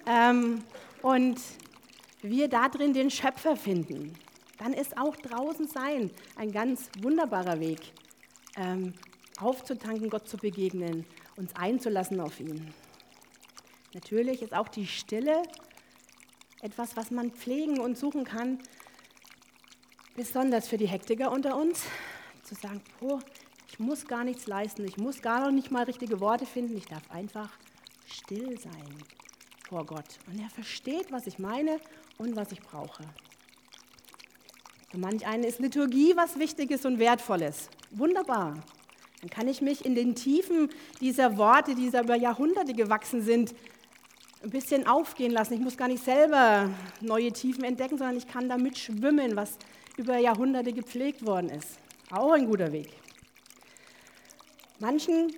Ähm, 0.06 0.64
und 1.02 1.40
wir 2.22 2.48
da 2.48 2.70
drin 2.70 2.94
den 2.94 3.10
Schöpfer 3.10 3.56
finden, 3.56 4.14
dann 4.58 4.74
ist 4.74 4.98
auch 4.98 5.16
draußen 5.16 5.68
sein 5.68 6.12
ein 6.36 6.52
ganz 6.52 6.90
wunderbarer 7.02 7.60
Weg, 7.60 7.80
ähm, 8.58 8.94
aufzutanken, 9.40 10.10
Gott 10.10 10.28
zu 10.28 10.38
begegnen, 10.38 11.06
uns 11.36 11.56
einzulassen 11.56 12.20
auf 12.20 12.40
ihn. 12.40 12.74
Natürlich 13.94 14.42
ist 14.42 14.54
auch 14.54 14.68
die 14.68 14.88
Stille 14.88 15.44
etwas, 16.62 16.96
was 16.98 17.12
man 17.12 17.32
pflegen 17.32 17.80
und 17.80 17.98
suchen 17.98 18.24
kann, 18.24 18.60
besonders 20.16 20.68
für 20.68 20.78
die 20.78 20.88
Hektiker 20.88 21.32
unter 21.32 21.56
uns, 21.56 21.84
zu 22.44 22.56
sagen, 22.56 22.82
oh, 23.02 23.20
ich 23.70 23.80
muss 23.80 24.08
gar 24.08 24.24
nichts 24.24 24.48
leisten, 24.48 24.86
ich 24.86 24.98
muss 24.98 25.22
gar 25.22 25.42
noch 25.42 25.52
nicht 25.52 25.72
mal 25.72 25.84
richtige 25.84 26.20
Worte 26.20 26.46
finden, 26.46 26.78
ich 26.78 26.86
darf 26.86 27.10
einfach 27.12 27.52
still 28.06 28.60
sein 28.60 28.96
vor 29.68 29.86
Gott. 29.86 30.20
Und 30.28 30.40
er 30.40 30.50
versteht, 30.50 31.12
was 31.12 31.28
ich 31.28 31.40
meine 31.40 31.80
und 32.18 32.36
was 32.36 32.52
ich 32.52 32.62
brauche. 32.62 33.04
Für 34.90 34.98
manch 34.98 35.28
einen 35.28 35.44
ist 35.44 35.60
Liturgie 35.60 36.16
was 36.16 36.40
Wichtiges 36.40 36.86
und 36.86 36.98
Wertvolles. 37.00 37.70
Wunderbar. 37.92 38.64
Dann 39.22 39.30
kann 39.30 39.48
ich 39.48 39.62
mich 39.62 39.84
in 39.84 39.96
den 39.96 40.16
Tiefen 40.16 40.70
dieser 41.02 41.38
Worte, 41.38 41.76
die 41.76 41.88
über 41.88 42.16
Jahrhunderte 42.16 42.74
gewachsen 42.74 43.22
sind, 43.22 43.54
ein 44.44 44.50
bisschen 44.50 44.88
aufgehen 44.88 45.32
lassen. 45.32 45.54
Ich 45.54 45.60
muss 45.60 45.78
gar 45.78 45.88
nicht 45.88 46.04
selber 46.04 46.70
neue 47.02 47.32
Tiefen 47.32 47.64
entdecken, 47.64 47.98
sondern 47.98 48.18
ich 48.18 48.28
kann 48.28 48.50
damit 48.50 48.78
schwimmen, 48.78 49.36
was 49.36 49.58
über 49.98 50.18
Jahrhunderte 50.18 50.74
gepflegt 50.74 51.26
worden 51.26 51.50
ist. 51.50 51.80
Auch 52.12 52.32
ein 52.34 52.46
guter 52.46 52.72
Weg. 52.72 52.90
Manchen, 54.80 55.34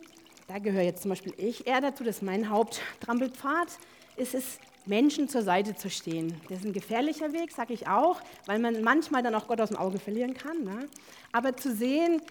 da 0.47 0.59
gehöre 0.59 0.83
jetzt 0.83 1.03
zum 1.03 1.09
Beispiel 1.09 1.33
ich 1.37 1.65
eher 1.65 1.81
dazu, 1.81 2.03
das 2.03 2.17
ist 2.17 2.23
mein 2.23 2.49
Haupttrampelpfad, 2.49 3.69
ist 4.17 4.35
es, 4.35 4.59
Menschen 4.85 5.29
zur 5.29 5.43
Seite 5.43 5.75
zu 5.75 5.89
stehen. 5.89 6.33
Das 6.49 6.59
ist 6.59 6.65
ein 6.65 6.73
gefährlicher 6.73 7.31
Weg, 7.31 7.51
sage 7.51 7.73
ich 7.73 7.87
auch, 7.87 8.19
weil 8.47 8.59
man 8.59 8.81
manchmal 8.81 9.21
dann 9.21 9.35
auch 9.35 9.47
Gott 9.47 9.61
aus 9.61 9.69
dem 9.69 9.77
Auge 9.77 9.99
verlieren 9.99 10.33
kann. 10.33 10.63
Ne? 10.63 10.87
Aber 11.31 11.55
zu 11.55 11.73
sehen, 11.75 12.21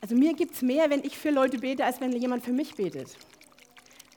also 0.00 0.14
mir 0.14 0.34
gibt 0.34 0.54
es 0.54 0.62
mehr, 0.62 0.90
wenn 0.90 1.02
ich 1.04 1.16
für 1.16 1.30
Leute 1.30 1.58
bete, 1.58 1.84
als 1.84 2.00
wenn 2.00 2.12
jemand 2.12 2.44
für 2.44 2.52
mich 2.52 2.74
betet. 2.74 3.16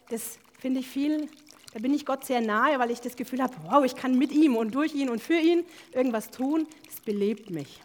Das 0.09 0.38
finde 0.59 0.81
ich 0.81 0.88
viel 0.88 1.29
da 1.75 1.82
bin 1.82 1.94
ich 1.94 2.05
Gott 2.05 2.24
sehr 2.24 2.39
nahe, 2.39 2.79
weil 2.79 2.89
ich 2.89 3.01
das 3.01 3.17
Gefühl 3.17 3.44
habe, 3.44 3.53
wow, 3.63 3.84
ich 3.84 3.98
kann 3.98 4.17
mit 4.17 4.32
ihm 4.32 4.55
und 4.55 4.74
durch 4.74 4.96
ihn 4.96 5.10
und 5.10 5.22
für 5.22 5.38
ihn 5.38 5.65
irgendwas 5.91 6.32
tun. 6.32 6.67
Das 6.86 7.01
belebt 7.01 7.50
mich. 7.50 7.82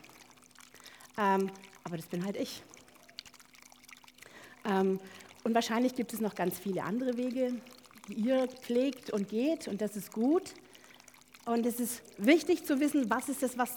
Ähm, 1.19 1.51
aber 1.83 1.97
das 1.97 2.07
bin 2.07 2.25
halt 2.25 2.37
ich. 2.37 2.63
Ähm, 4.65 5.01
und 5.43 5.55
wahrscheinlich 5.57 5.97
gibt 5.97 6.13
es 6.13 6.21
noch 6.21 6.37
ganz 6.37 6.57
viele 6.57 6.85
andere 6.85 7.17
Wege, 7.17 7.61
die 8.07 8.13
ihr 8.13 8.47
pflegt 8.47 9.11
und 9.11 9.29
geht 9.29 9.67
und 9.67 9.81
das 9.81 9.97
ist 9.97 10.13
gut. 10.13 10.55
Und 11.45 11.67
es 11.67 11.81
ist 11.81 12.01
wichtig 12.17 12.65
zu 12.65 12.79
wissen, 12.79 13.11
was 13.11 13.29
ist 13.29 13.43
das, 13.43 13.59
was 13.59 13.75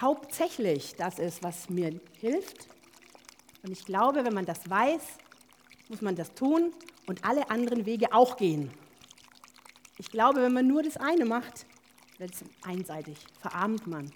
hauptsächlich 0.00 0.94
das 0.94 1.18
ist, 1.18 1.42
was 1.42 1.68
mir 1.68 2.00
hilft. 2.20 2.68
Und 3.64 3.72
ich 3.72 3.84
glaube, 3.84 4.24
wenn 4.24 4.34
man 4.34 4.46
das 4.46 4.70
weiß, 4.70 5.02
muss 5.88 6.02
man 6.02 6.14
das 6.14 6.32
tun 6.34 6.72
und 7.08 7.24
alle 7.24 7.50
anderen 7.50 7.84
Wege 7.84 8.12
auch 8.12 8.36
gehen. 8.36 8.70
Ich 10.00 10.10
glaube, 10.10 10.40
wenn 10.40 10.54
man 10.54 10.66
nur 10.66 10.82
das 10.82 10.96
eine 10.96 11.26
macht, 11.26 11.66
wird 12.16 12.32
es 12.32 12.42
einseitig, 12.62 13.18
verarmt 13.38 13.86
man. 13.86 14.10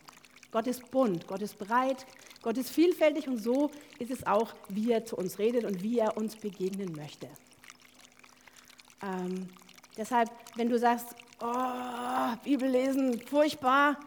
Gott 0.51 0.67
ist 0.67 0.91
bunt, 0.91 1.27
Gott 1.27 1.43
ist 1.43 1.59
breit, 1.59 2.07
Gott 2.41 2.57
ist 2.57 2.71
vielfältig 2.71 3.29
und 3.29 3.37
so 3.37 3.71
ist 3.99 4.11
es 4.11 4.27
auch, 4.27 4.55
wie 4.71 4.93
er 4.93 5.05
zu 5.05 5.15
uns 5.17 5.39
redet 5.39 5.65
und 5.65 5.83
wie 5.83 5.99
er 5.99 6.17
uns 6.17 6.37
begegnen 6.37 6.97
möchte. 6.97 7.29
Ähm, 9.03 9.51
deshalb, 9.99 10.31
wenn 10.57 10.71
du 10.71 10.79
sagst, 10.79 11.15
oh, 11.43 12.35
Bibel 12.43 12.71
lesen, 12.71 13.21
furchtbar, 13.21 14.01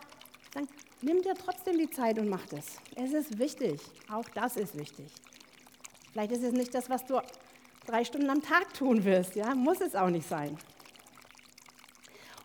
dann 0.55 0.67
nimm 1.03 1.22
dir 1.22 1.36
trotzdem 1.36 1.77
die 1.77 1.91
Zeit 1.91 2.17
und 2.17 2.27
mach 2.27 2.48
das. 2.48 2.65
Es 2.96 3.13
ist 3.13 3.38
wichtig, 3.38 3.79
auch 4.12 4.27
das 4.34 4.57
ist 4.57 4.75
wichtig. 4.75 5.12
Vielleicht 6.12 6.31
ist 6.31 6.43
es 6.43 6.53
nicht 6.53 6.74
das, 6.74 6.89
was 6.89 7.05
du 7.05 7.22
drei 7.86 8.03
Stunden 8.03 8.31
am 8.31 8.41
Tag 8.41 8.74
tun 8.74 9.05
wirst, 9.05 9.36
ja, 9.36 9.53
muss 9.53 9.79
es 9.79 9.96
auch 9.96 10.10
nicht 10.10 10.27
sein. 10.27 10.57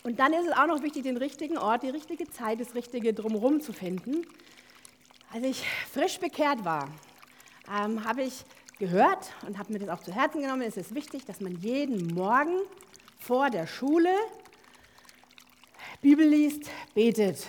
Und 0.02 0.18
dann 0.18 0.32
ist 0.32 0.46
es 0.46 0.52
auch 0.52 0.66
noch 0.66 0.82
wichtig, 0.82 1.04
den 1.04 1.16
richtigen 1.16 1.58
Ort, 1.58 1.84
die 1.84 1.90
richtige 1.90 2.28
Zeit, 2.28 2.60
das 2.60 2.74
richtige 2.74 3.14
Drumherum 3.14 3.60
zu 3.60 3.72
finden. 3.72 4.26
Als 5.32 5.44
ich 5.44 5.64
frisch 5.92 6.18
bekehrt 6.18 6.64
war, 6.64 6.88
ähm, 7.72 8.04
habe 8.04 8.22
ich 8.22 8.44
gehört 8.78 9.32
und 9.46 9.58
habe 9.58 9.72
mir 9.72 9.78
das 9.78 9.88
auch 9.88 10.02
zu 10.02 10.12
Herzen 10.12 10.42
genommen, 10.42 10.62
es 10.62 10.76
ist 10.76 10.94
wichtig, 10.94 11.24
dass 11.24 11.40
man 11.40 11.56
jeden 11.60 12.14
Morgen 12.14 12.58
vor 13.18 13.48
der 13.48 13.68
Schule 13.68 14.10
Bibel 16.00 16.26
liest, 16.26 16.68
betet. 16.94 17.46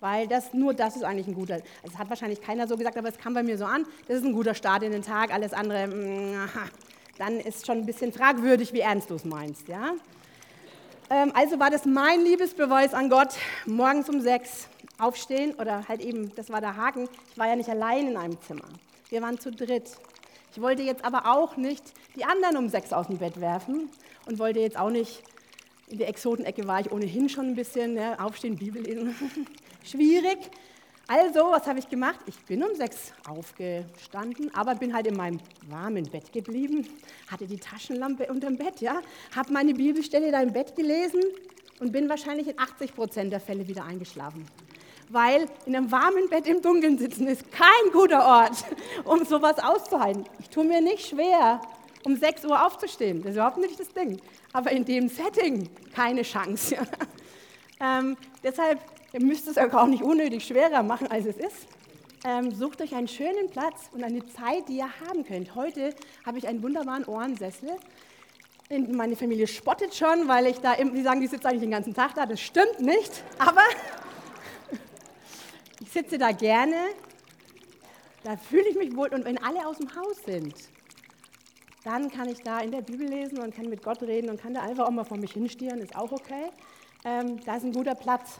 Weil 0.00 0.28
das, 0.28 0.52
nur 0.52 0.74
das 0.74 0.96
ist 0.96 1.02
eigentlich 1.02 1.26
ein 1.26 1.34
guter, 1.34 1.54
also 1.54 1.66
das 1.84 1.98
hat 1.98 2.10
wahrscheinlich 2.10 2.42
keiner 2.42 2.68
so 2.68 2.76
gesagt, 2.76 2.98
aber 2.98 3.08
es 3.08 3.16
kam 3.16 3.32
bei 3.32 3.42
mir 3.42 3.56
so 3.56 3.64
an, 3.64 3.86
das 4.06 4.18
ist 4.18 4.24
ein 4.24 4.34
guter 4.34 4.54
Start 4.54 4.82
in 4.82 4.92
den 4.92 5.02
Tag, 5.02 5.32
alles 5.32 5.54
andere, 5.54 5.86
mh, 5.86 6.46
mm, 6.46 6.50
dann 7.16 7.40
ist 7.40 7.66
schon 7.66 7.78
ein 7.78 7.86
bisschen 7.86 8.12
fragwürdig, 8.12 8.74
wie 8.74 8.80
ernst 8.80 9.08
du 9.08 9.14
es 9.14 9.24
meinst. 9.24 9.68
Ja? 9.68 9.94
Ähm, 11.10 11.32
also 11.34 11.58
war 11.58 11.70
das 11.70 11.84
mein 11.84 12.20
Liebesbeweis 12.24 12.94
an 12.94 13.10
Gott, 13.10 13.34
morgens 13.66 14.08
um 14.08 14.20
sechs 14.20 14.68
aufstehen 14.98 15.54
oder 15.54 15.88
halt 15.88 16.00
eben, 16.00 16.32
das 16.36 16.50
war 16.50 16.60
der 16.60 16.76
Haken, 16.76 17.08
ich 17.32 17.38
war 17.38 17.48
ja 17.48 17.56
nicht 17.56 17.68
allein 17.68 18.06
in 18.06 18.16
einem 18.16 18.40
Zimmer. 18.42 18.66
Wir 19.08 19.20
waren 19.20 19.38
zu 19.40 19.50
dritt. 19.50 19.90
Ich 20.52 20.60
wollte 20.60 20.82
jetzt 20.82 21.04
aber 21.04 21.26
auch 21.26 21.56
nicht 21.56 21.82
die 22.14 22.24
anderen 22.24 22.56
um 22.56 22.68
sechs 22.68 22.92
aus 22.92 23.08
dem 23.08 23.18
Bett 23.18 23.40
werfen 23.40 23.90
und 24.26 24.38
wollte 24.38 24.60
jetzt 24.60 24.78
auch 24.78 24.90
nicht, 24.90 25.22
in 25.88 25.98
der 25.98 26.08
Exotenecke 26.08 26.68
war 26.68 26.80
ich 26.80 26.92
ohnehin 26.92 27.28
schon 27.28 27.46
ein 27.46 27.56
bisschen, 27.56 27.94
ne, 27.94 28.16
aufstehen, 28.20 28.56
Bibel 28.56 28.82
lesen, 28.82 29.16
schwierig. 29.84 30.38
Also, 31.12 31.50
was 31.50 31.66
habe 31.66 31.80
ich 31.80 31.88
gemacht? 31.88 32.20
Ich 32.26 32.38
bin 32.44 32.62
um 32.62 32.72
sechs 32.76 33.12
aufgestanden, 33.28 34.54
aber 34.54 34.76
bin 34.76 34.94
halt 34.94 35.08
in 35.08 35.16
meinem 35.16 35.40
warmen 35.68 36.08
Bett 36.08 36.32
geblieben, 36.32 36.86
hatte 37.28 37.48
die 37.48 37.58
Taschenlampe 37.58 38.28
unterm 38.28 38.56
Bett, 38.56 38.80
ja, 38.80 39.00
habe 39.34 39.52
meine 39.52 39.74
Bibelstelle 39.74 40.30
da 40.30 40.40
im 40.40 40.52
Bett 40.52 40.76
gelesen 40.76 41.20
und 41.80 41.90
bin 41.90 42.08
wahrscheinlich 42.08 42.46
in 42.46 42.56
80 42.56 42.94
Prozent 42.94 43.32
der 43.32 43.40
Fälle 43.40 43.66
wieder 43.66 43.84
eingeschlafen. 43.84 44.46
Weil 45.08 45.48
in 45.66 45.74
einem 45.74 45.90
warmen 45.90 46.28
Bett 46.28 46.46
im 46.46 46.62
Dunkeln 46.62 46.96
sitzen 46.96 47.26
ist 47.26 47.50
kein 47.50 47.90
guter 47.92 48.24
Ort, 48.24 48.64
um 49.04 49.24
sowas 49.24 49.58
auszuhalten. 49.58 50.26
Ich 50.38 50.48
tue 50.48 50.64
mir 50.64 50.80
nicht 50.80 51.08
schwer, 51.08 51.60
um 52.04 52.14
6 52.14 52.44
Uhr 52.44 52.64
aufzustehen. 52.64 53.20
Das 53.22 53.30
ist 53.30 53.36
überhaupt 53.36 53.58
nicht 53.58 53.80
das 53.80 53.88
Ding. 53.88 54.20
Aber 54.52 54.70
in 54.70 54.84
dem 54.84 55.08
Setting 55.08 55.68
keine 55.92 56.22
Chance. 56.22 56.76
Ähm, 57.82 58.18
deshalb 58.42 58.78
Ihr 59.12 59.24
müsst 59.24 59.48
es 59.48 59.56
euch 59.56 59.74
auch 59.74 59.86
nicht 59.86 60.02
unnötig 60.02 60.44
schwerer 60.44 60.84
machen, 60.84 61.08
als 61.08 61.26
es 61.26 61.36
ist. 61.36 61.66
Ähm, 62.24 62.54
sucht 62.54 62.80
euch 62.80 62.94
einen 62.94 63.08
schönen 63.08 63.50
Platz 63.50 63.90
und 63.92 64.04
eine 64.04 64.24
Zeit, 64.26 64.68
die 64.68 64.76
ihr 64.76 65.00
haben 65.00 65.24
könnt. 65.24 65.54
Heute 65.54 65.94
habe 66.24 66.38
ich 66.38 66.46
einen 66.46 66.62
wunderbaren 66.62 67.04
Ohrensessel. 67.06 67.70
Meine 68.68 69.16
Familie 69.16 69.48
spottet 69.48 69.94
schon, 69.96 70.28
weil 70.28 70.46
ich 70.46 70.58
da, 70.58 70.76
die 70.76 71.02
sagen, 71.02 71.20
die 71.20 71.26
sitzt 71.26 71.44
eigentlich 71.44 71.62
den 71.62 71.72
ganzen 71.72 71.92
Tag 71.92 72.14
da. 72.14 72.24
Das 72.24 72.40
stimmt 72.40 72.78
nicht, 72.80 73.24
aber 73.38 73.62
ich 75.80 75.90
sitze 75.90 76.18
da 76.18 76.30
gerne. 76.30 76.76
Da 78.22 78.36
fühle 78.36 78.68
ich 78.68 78.76
mich 78.76 78.94
wohl. 78.94 79.08
Und 79.08 79.24
wenn 79.24 79.42
alle 79.42 79.66
aus 79.66 79.78
dem 79.78 79.88
Haus 79.96 80.22
sind, 80.24 80.54
dann 81.82 82.10
kann 82.10 82.28
ich 82.28 82.42
da 82.42 82.60
in 82.60 82.70
der 82.70 82.82
Bibel 82.82 83.08
lesen 83.08 83.38
und 83.38 83.56
kann 83.56 83.68
mit 83.68 83.82
Gott 83.82 84.02
reden 84.02 84.30
und 84.30 84.40
kann 84.40 84.54
da 84.54 84.60
einfach 84.60 84.86
auch 84.86 84.90
mal 84.90 85.04
vor 85.04 85.16
mich 85.16 85.32
hinstieren, 85.32 85.80
ist 85.80 85.96
auch 85.96 86.12
okay. 86.12 86.50
Ähm, 87.04 87.40
da 87.44 87.56
ist 87.56 87.64
ein 87.64 87.72
guter 87.72 87.94
Platz. 87.94 88.38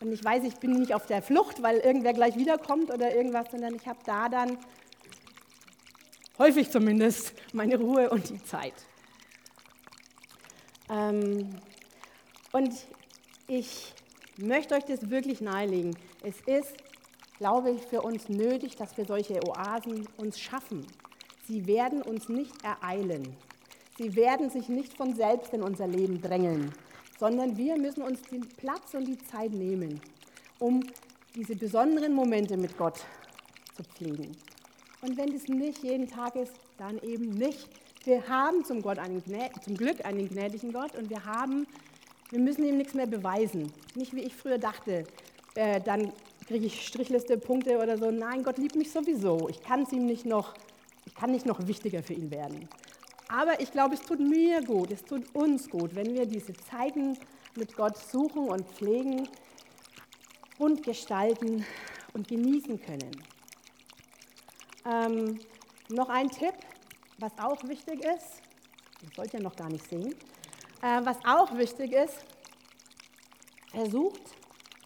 Und 0.00 0.12
ich 0.12 0.24
weiß, 0.24 0.44
ich 0.44 0.56
bin 0.56 0.72
nicht 0.78 0.94
auf 0.94 1.06
der 1.06 1.22
Flucht, 1.22 1.62
weil 1.62 1.78
irgendwer 1.78 2.12
gleich 2.12 2.36
wiederkommt 2.36 2.92
oder 2.92 3.14
irgendwas, 3.14 3.50
sondern 3.50 3.74
ich 3.74 3.86
habe 3.86 3.98
da 4.04 4.28
dann 4.28 4.58
häufig 6.38 6.70
zumindest 6.70 7.32
meine 7.52 7.78
Ruhe 7.78 8.10
und 8.10 8.28
die 8.28 8.42
Zeit. 8.42 8.74
Ähm, 10.90 11.48
und 12.52 12.72
ich 13.46 13.94
möchte 14.36 14.74
euch 14.74 14.84
das 14.84 15.10
wirklich 15.10 15.40
nahelegen. 15.40 15.96
Es 16.22 16.40
ist, 16.42 16.74
glaube 17.38 17.70
ich, 17.70 17.82
für 17.82 18.02
uns 18.02 18.28
nötig, 18.28 18.76
dass 18.76 18.96
wir 18.96 19.04
solche 19.04 19.40
Oasen 19.46 20.06
uns 20.16 20.38
schaffen. 20.38 20.86
Sie 21.46 21.66
werden 21.66 22.02
uns 22.02 22.28
nicht 22.28 22.54
ereilen. 22.64 23.36
Sie 23.96 24.16
werden 24.16 24.50
sich 24.50 24.68
nicht 24.68 24.96
von 24.96 25.14
selbst 25.14 25.52
in 25.52 25.62
unser 25.62 25.86
Leben 25.86 26.20
drängeln, 26.20 26.72
sondern 27.18 27.56
wir 27.56 27.78
müssen 27.78 28.02
uns 28.02 28.22
den 28.22 28.48
Platz 28.56 28.94
und 28.94 29.06
die 29.06 29.18
Zeit 29.18 29.52
nehmen, 29.52 30.00
um 30.58 30.82
diese 31.34 31.56
besonderen 31.56 32.12
Momente 32.12 32.56
mit 32.56 32.76
Gott 32.76 32.98
zu 33.76 33.82
pflegen. 33.82 34.36
Und 35.02 35.16
wenn 35.16 35.32
das 35.32 35.48
nicht 35.48 35.82
jeden 35.82 36.08
Tag 36.08 36.36
ist, 36.36 36.52
dann 36.78 36.98
eben 37.00 37.30
nicht. 37.30 37.68
Wir 38.04 38.26
haben 38.28 38.64
zum, 38.64 38.82
Gott 38.82 38.98
einen, 38.98 39.22
zum 39.62 39.76
Glück 39.76 40.04
einen 40.04 40.28
gnädigen 40.28 40.72
Gott 40.72 40.94
und 40.96 41.10
wir 41.10 41.24
haben, 41.24 41.66
wir 42.30 42.38
müssen 42.38 42.64
ihm 42.64 42.76
nichts 42.76 42.94
mehr 42.94 43.06
beweisen. 43.06 43.72
Nicht 43.94 44.14
wie 44.14 44.22
ich 44.22 44.34
früher 44.34 44.58
dachte, 44.58 45.04
äh, 45.54 45.80
dann 45.80 46.12
kriege 46.46 46.66
ich 46.66 46.86
Strichliste, 46.86 47.38
Punkte 47.38 47.78
oder 47.78 47.96
so. 47.96 48.10
Nein, 48.10 48.42
Gott 48.42 48.58
liebt 48.58 48.76
mich 48.76 48.90
sowieso. 48.90 49.48
Ich 49.48 49.62
kann 49.62 49.82
es 49.82 49.92
ihm 49.92 50.06
nicht 50.06 50.26
noch, 50.26 50.54
ich 51.06 51.14
kann 51.14 51.30
nicht 51.30 51.46
noch 51.46 51.66
wichtiger 51.66 52.02
für 52.02 52.14
ihn 52.14 52.30
werden. 52.30 52.68
Aber 53.28 53.60
ich 53.60 53.70
glaube, 53.72 53.94
es 53.94 54.02
tut 54.02 54.20
mir 54.20 54.62
gut, 54.62 54.90
es 54.90 55.02
tut 55.04 55.34
uns 55.34 55.68
gut, 55.68 55.94
wenn 55.94 56.14
wir 56.14 56.26
diese 56.26 56.52
Zeiten 56.52 57.16
mit 57.56 57.76
Gott 57.76 57.96
suchen 57.96 58.48
und 58.48 58.68
pflegen 58.68 59.28
und 60.58 60.82
gestalten 60.82 61.64
und 62.12 62.28
genießen 62.28 62.80
können. 62.80 63.22
Ähm, 64.84 65.40
noch 65.88 66.08
ein 66.08 66.30
Tipp, 66.30 66.54
was 67.18 67.32
auch 67.38 67.62
wichtig 67.64 68.04
ist, 68.04 68.42
das 69.02 69.14
sollt 69.16 69.34
ihr 69.34 69.40
noch 69.40 69.56
gar 69.56 69.70
nicht 69.70 69.88
sehen, 69.88 70.14
äh, 70.82 71.00
was 71.04 71.16
auch 71.24 71.56
wichtig 71.56 71.92
ist, 71.92 72.24
versucht, 73.70 74.20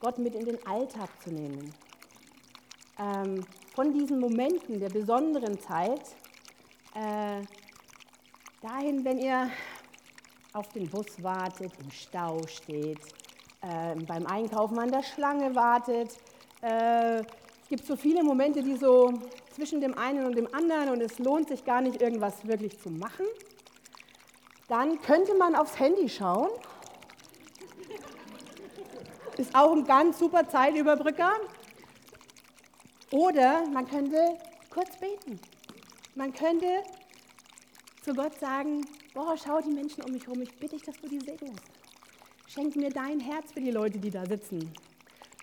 Gott 0.00 0.18
mit 0.18 0.34
in 0.34 0.44
den 0.44 0.64
Alltag 0.66 1.10
zu 1.22 1.30
nehmen. 1.30 1.74
Ähm, 2.98 3.44
von 3.74 3.92
diesen 3.92 4.20
Momenten 4.20 4.80
der 4.80 4.88
besonderen 4.88 5.60
Zeit 5.60 6.02
äh, 6.94 7.42
dahin, 8.62 9.04
wenn 9.04 9.18
ihr 9.18 9.50
auf 10.52 10.68
den 10.72 10.88
Bus 10.88 11.22
wartet, 11.22 11.72
im 11.80 11.90
Stau 11.90 12.40
steht, 12.46 12.98
äh, 13.60 13.94
beim 14.06 14.26
Einkaufen 14.26 14.78
an 14.78 14.90
der 14.90 15.02
Schlange 15.02 15.54
wartet. 15.54 16.16
Äh, 16.62 17.20
es 17.20 17.68
gibt 17.68 17.86
so 17.86 17.96
viele 17.96 18.24
Momente, 18.24 18.62
die 18.62 18.76
so 18.76 19.12
zwischen 19.54 19.80
dem 19.80 19.96
einen 19.96 20.24
und 20.24 20.36
dem 20.36 20.52
anderen 20.54 20.88
und 20.90 21.00
es 21.00 21.18
lohnt 21.18 21.48
sich 21.48 21.64
gar 21.64 21.80
nicht, 21.80 22.00
irgendwas 22.00 22.46
wirklich 22.46 22.80
zu 22.80 22.90
machen. 22.90 23.26
Dann 24.68 25.00
könnte 25.02 25.34
man 25.34 25.54
aufs 25.54 25.78
Handy 25.78 26.08
schauen. 26.08 26.48
Ist 29.36 29.54
auch 29.54 29.72
ein 29.72 29.84
ganz 29.84 30.18
super 30.18 30.48
Zeitüberbrücker. 30.48 31.32
Oder 33.12 33.66
man 33.68 33.88
könnte 33.88 34.36
kurz 34.70 34.96
beten. 34.96 35.40
Man 36.14 36.32
könnte 36.32 36.66
zu 38.08 38.14
Gott 38.14 38.40
sagen, 38.40 38.86
boah, 39.12 39.36
schau 39.36 39.60
die 39.60 39.70
Menschen 39.70 40.02
um 40.02 40.12
mich 40.12 40.26
herum, 40.26 40.40
ich 40.40 40.56
bitte 40.56 40.76
dich, 40.76 40.82
dass 40.82 40.98
du 40.98 41.08
die 41.08 41.20
segnest. 41.20 41.60
Schenk 42.46 42.74
mir 42.74 42.88
dein 42.88 43.20
Herz 43.20 43.52
für 43.52 43.60
die 43.60 43.70
Leute, 43.70 43.98
die 43.98 44.08
da 44.08 44.24
sitzen. 44.24 44.72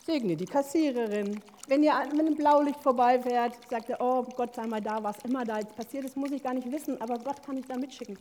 Segne 0.03 0.35
die 0.35 0.47
Kassiererin. 0.47 1.39
Wenn 1.67 1.83
ihr 1.83 1.93
mit 2.11 2.21
einem 2.21 2.33
Blaulicht 2.33 2.79
vorbeifährt, 2.79 3.55
sagt 3.69 3.91
er, 3.91 4.01
oh 4.01 4.23
Gott 4.35 4.55
sei 4.55 4.65
mal 4.65 4.81
da, 4.81 5.03
was 5.03 5.15
immer 5.25 5.45
da 5.45 5.59
jetzt 5.59 5.75
passiert 5.75 6.05
ist, 6.05 6.17
muss 6.17 6.31
ich 6.31 6.41
gar 6.41 6.55
nicht 6.55 6.71
wissen, 6.71 6.99
aber 7.01 7.19
Gott 7.19 7.43
kann 7.43 7.55
ich 7.55 7.67
da 7.67 7.77
mitschicken. 7.77 8.17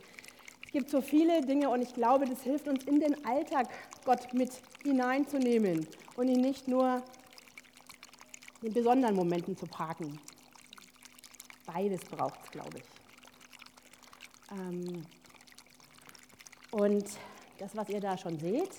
Es 0.63 0.71
gibt 0.71 0.91
so 0.91 1.01
viele 1.01 1.41
Dinge 1.41 1.67
und 1.71 1.81
ich 1.81 1.95
glaube, 1.95 2.25
das 2.25 2.43
hilft 2.43 2.67
uns 2.67 2.83
in 2.83 2.99
den 2.99 3.25
Alltag, 3.25 3.67
Gott 4.05 4.31
mit 4.31 4.51
hineinzunehmen 4.83 5.87
und 6.17 6.27
ihn 6.27 6.41
nicht 6.41 6.67
nur 6.67 7.01
in 8.61 8.73
besonderen 8.73 9.15
Momenten 9.15 9.57
zu 9.57 9.65
parken. 9.65 10.19
Beides 11.65 12.01
braucht 12.05 12.39
es, 12.43 12.51
glaube 12.51 12.77
ich. 12.77 12.94
Ähm, 14.51 15.03
und 16.71 17.05
das, 17.57 17.75
was 17.75 17.89
ihr 17.89 18.01
da 18.01 18.17
schon 18.17 18.37
seht, 18.39 18.71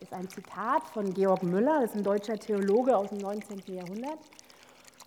ist 0.00 0.12
ein 0.12 0.28
Zitat 0.28 0.86
von 0.92 1.12
Georg 1.12 1.42
Müller, 1.42 1.80
das 1.80 1.90
ist 1.90 1.96
ein 1.96 2.04
deutscher 2.04 2.38
Theologe 2.38 2.96
aus 2.96 3.10
dem 3.10 3.18
19. 3.18 3.62
Jahrhundert. 3.74 4.18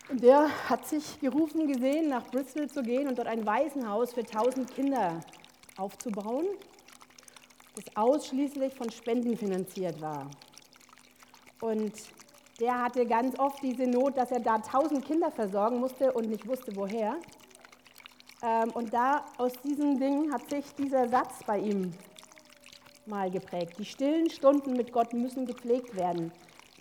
Und 0.10 0.22
der 0.22 0.50
hat 0.70 0.86
sich 0.88 1.20
gerufen 1.20 1.72
gesehen, 1.72 2.10
nach 2.10 2.28
Bristol 2.28 2.70
zu 2.70 2.84
gehen 2.84 3.08
und 3.08 3.18
dort 3.18 3.28
ein 3.28 3.46
Waisenhaus 3.46 4.13
für 4.13 4.22
1000 4.22 4.74
Kinder 4.74 5.22
aufzubauen, 5.78 6.46
das 7.76 7.96
ausschließlich 7.96 8.74
von 8.74 8.92
Spenden 8.92 9.38
finanziert 9.38 10.00
war. 10.02 10.30
Und 11.62 11.94
der 12.60 12.84
hatte 12.84 13.06
ganz 13.06 13.39
oft 13.39 13.63
diese 13.63 13.88
Not, 13.88 14.18
dass 14.18 14.32
er 14.32 14.39
da 14.39 14.56
1000 14.56 15.04
Kinder 15.06 15.32
versorgen 15.32 15.80
musste 15.80 16.12
und 16.12 16.30
nicht 16.30 16.48
wusste, 16.48 16.76
woher. 16.76 17.16
Ähm, 18.43 18.69
und 18.71 18.93
da 18.93 19.25
aus 19.38 19.53
diesen 19.63 19.97
Dingen 19.99 20.34
hat 20.34 20.49
sich 20.49 20.65
dieser 20.75 21.08
Satz 21.08 21.43
bei 21.47 21.60
ihm 21.60 21.91
mal 23.06 23.32
geprägt. 23.32 23.75
Die 23.79 23.86
stillen 23.86 24.29
Stunden 24.29 24.73
mit 24.73 24.91
Gott 24.91 25.13
müssen 25.13 25.45
gepflegt 25.45 25.95
werden, 25.95 26.32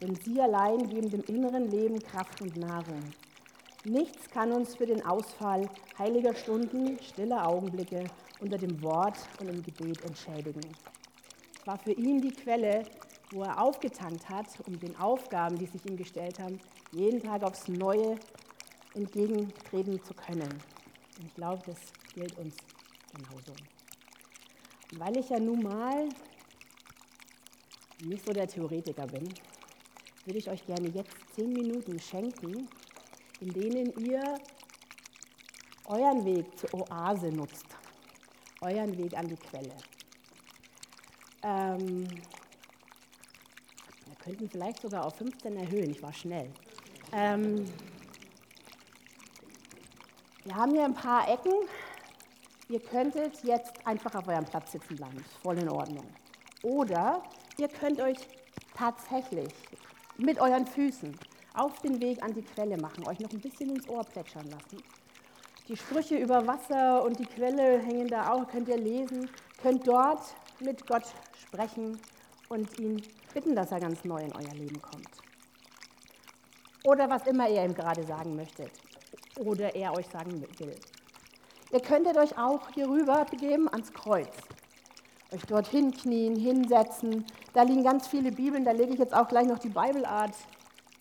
denn 0.01 0.17
sie 0.17 0.41
allein 0.41 0.89
geben 0.89 1.09
dem 1.09 1.23
inneren 1.23 1.71
Leben 1.71 2.01
Kraft 2.01 2.41
und 2.43 2.57
Nahrung. 2.57 3.01
Nichts 3.85 4.29
kann 4.31 4.53
uns 4.53 4.77
für 4.77 4.87
den 4.87 5.05
Ausfall 5.05 5.69
heiliger 5.99 6.35
Stunden, 6.35 6.99
stiller 7.03 7.47
Augenblicke 7.47 8.05
unter 8.41 8.59
dem 8.59 8.81
Wort 8.83 9.19
und 9.41 9.49
im 9.49 9.63
Gebet 9.63 10.05
entschädigen. 10.05 10.63
Es 11.61 11.67
war 11.67 11.79
für 11.79 11.93
ihn 11.93 12.21
die 12.21 12.33
Quelle, 12.33 12.85
wo 13.31 13.43
er 13.43 13.61
aufgetankt 13.61 14.29
hat, 14.29 14.47
um 14.67 14.79
den 14.79 14.97
Aufgaben, 14.99 15.57
die 15.57 15.67
sich 15.67 15.85
ihm 15.87 15.97
gestellt 15.97 16.39
haben, 16.39 16.61
jeden 16.93 17.23
Tag 17.23 17.43
aufs 17.43 17.69
Neue 17.69 18.17
entgegentreten 18.95 20.03
zu 20.03 20.15
können. 20.15 20.49
Und 21.23 21.29
ich 21.29 21.35
glaube, 21.37 21.63
das 21.67 21.79
gilt 22.15 22.37
uns 22.37 22.57
genauso. 23.15 23.53
Und 24.91 24.99
weil 24.99 25.17
ich 25.17 25.29
ja 25.29 25.39
nun 25.39 25.63
mal 25.63 26.09
nicht 28.01 28.27
so 28.27 28.33
der 28.33 28.49
Theoretiker 28.49 29.07
bin, 29.07 29.33
würde 30.25 30.39
ich 30.39 30.51
euch 30.51 30.67
gerne 30.67 30.89
jetzt 30.89 31.15
zehn 31.37 31.53
Minuten 31.53 32.01
schenken, 32.01 32.69
in 33.41 33.53
denen 33.53 33.93
ihr 34.05 34.21
euren 35.85 36.25
Weg 36.25 36.59
zur 36.59 36.75
Oase 36.75 37.29
nutzt, 37.29 37.67
euren 38.61 38.99
Weg 38.99 39.17
an 39.17 39.29
die 39.29 39.37
Quelle. 39.37 39.77
Ähm, 41.45 42.09
wir 44.07 44.17
könnten 44.19 44.51
vielleicht 44.51 44.83
sogar 44.83 45.07
auf 45.07 45.15
15 45.15 45.57
erhöhen, 45.57 45.91
ich 45.91 46.03
war 46.03 46.13
schnell. 46.13 46.51
Ähm, 47.13 47.65
wir 50.45 50.57
haben 50.57 50.73
hier 50.73 50.85
ein 50.85 50.95
paar 50.95 51.29
Ecken. 51.29 51.53
Ihr 52.69 52.81
könntet 52.81 53.45
jetzt 53.45 53.87
einfach 53.87 54.15
auf 54.15 54.27
eurem 54.27 54.45
Platz 54.45 54.73
sitzen 54.73 54.97
bleiben, 54.97 55.19
ist 55.19 55.37
voll 55.43 55.59
in 55.59 55.69
Ordnung. 55.69 56.07
Oder 56.63 57.23
ihr 57.59 57.69
könnt 57.69 58.01
euch 58.01 58.17
tatsächlich 58.75 59.53
mit 60.17 60.41
euren 60.41 60.67
Füßen 60.67 61.17
auf 61.55 61.79
den 61.81 62.01
Weg 62.01 62.23
an 62.23 62.33
die 62.35 62.43
Quelle 62.43 62.77
machen, 62.79 63.07
euch 63.07 63.21
noch 63.21 63.31
ein 63.31 63.41
bisschen 63.41 63.71
ins 63.71 63.89
Ohr 63.89 64.05
plätschern 64.05 64.49
lassen. 64.51 64.83
Die 65.69 65.77
Sprüche 65.77 66.17
über 66.17 66.47
Wasser 66.47 67.05
und 67.05 67.19
die 67.19 67.27
Quelle 67.27 67.79
hängen 67.81 68.09
da 68.09 68.33
auch, 68.33 68.49
könnt 68.49 68.69
ihr 68.69 68.79
lesen, 68.79 69.31
könnt 69.63 69.87
dort 69.87 70.23
mit 70.61 70.87
Gott 70.87 71.05
sprechen 71.41 72.01
und 72.49 72.81
ihn 72.81 73.03
bitten, 73.33 73.55
dass 73.55 73.71
er 73.71 73.81
ganz 73.81 74.05
neu 74.05 74.23
in 74.23 74.33
euer 74.35 74.55
Leben 74.55 74.81
kommt. 74.81 75.09
Oder 76.85 77.09
was 77.09 77.27
immer 77.27 77.49
ihr 77.49 77.65
ihm 77.65 77.75
gerade 77.75 78.05
sagen 78.05 78.35
möchtet 78.35 78.73
oder 79.39 79.75
er 79.75 79.97
euch 79.97 80.07
sagen 80.07 80.45
will. 80.59 80.75
Ihr 81.73 81.81
könntet 81.81 82.17
euch 82.17 82.37
auch 82.37 82.69
hier 82.75 82.89
rüber 82.89 83.25
begeben 83.31 83.69
ans 83.69 83.93
Kreuz. 83.93 84.29
Euch 85.33 85.43
dort 85.49 85.69
hinknien, 85.69 86.37
hinsetzen. 86.37 87.25
Da 87.55 87.63
liegen 87.63 87.83
ganz 87.83 88.07
viele 88.07 88.31
Bibeln. 88.31 88.65
Da 88.65 88.73
lege 88.73 88.93
ich 88.93 88.99
jetzt 88.99 89.15
auch 89.15 89.29
gleich 89.29 89.47
noch 89.47 89.59
die 89.59 89.71
Bibelart 89.71 90.35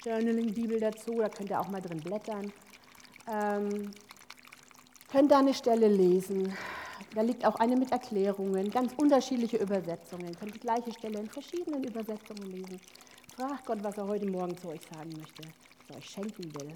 Journaling 0.06 0.54
Bibel 0.54 0.80
dazu. 0.80 1.18
Da 1.18 1.28
könnt 1.28 1.50
ihr 1.50 1.60
auch 1.60 1.68
mal 1.68 1.82
drin 1.82 2.00
blättern. 2.00 2.54
Ähm, 3.30 3.92
könnt 5.12 5.32
da 5.32 5.40
eine 5.40 5.54
Stelle 5.54 5.90
lesen. 5.90 6.54
Da 7.14 7.22
liegt 7.22 7.46
auch 7.46 7.56
eine 7.56 7.76
mit 7.76 7.92
Erklärungen, 7.92 8.72
ganz 8.72 8.94
unterschiedliche 8.96 9.58
Übersetzungen. 9.58 10.34
Könnt 10.40 10.56
die 10.56 10.60
gleiche 10.60 10.94
Stelle 10.94 11.20
in 11.20 11.28
verschiedenen 11.28 11.84
Übersetzungen 11.84 12.50
lesen. 12.50 12.80
Fragt 13.36 13.66
Gott, 13.66 13.84
was 13.84 13.98
er 13.98 14.08
heute 14.08 14.26
Morgen 14.28 14.58
zu 14.58 14.70
euch 14.70 14.82
sagen 14.94 15.10
möchte, 15.18 15.44
was 15.44 15.90
er 15.90 15.98
euch 15.98 16.10
schenken 16.10 16.44
will. 16.56 16.72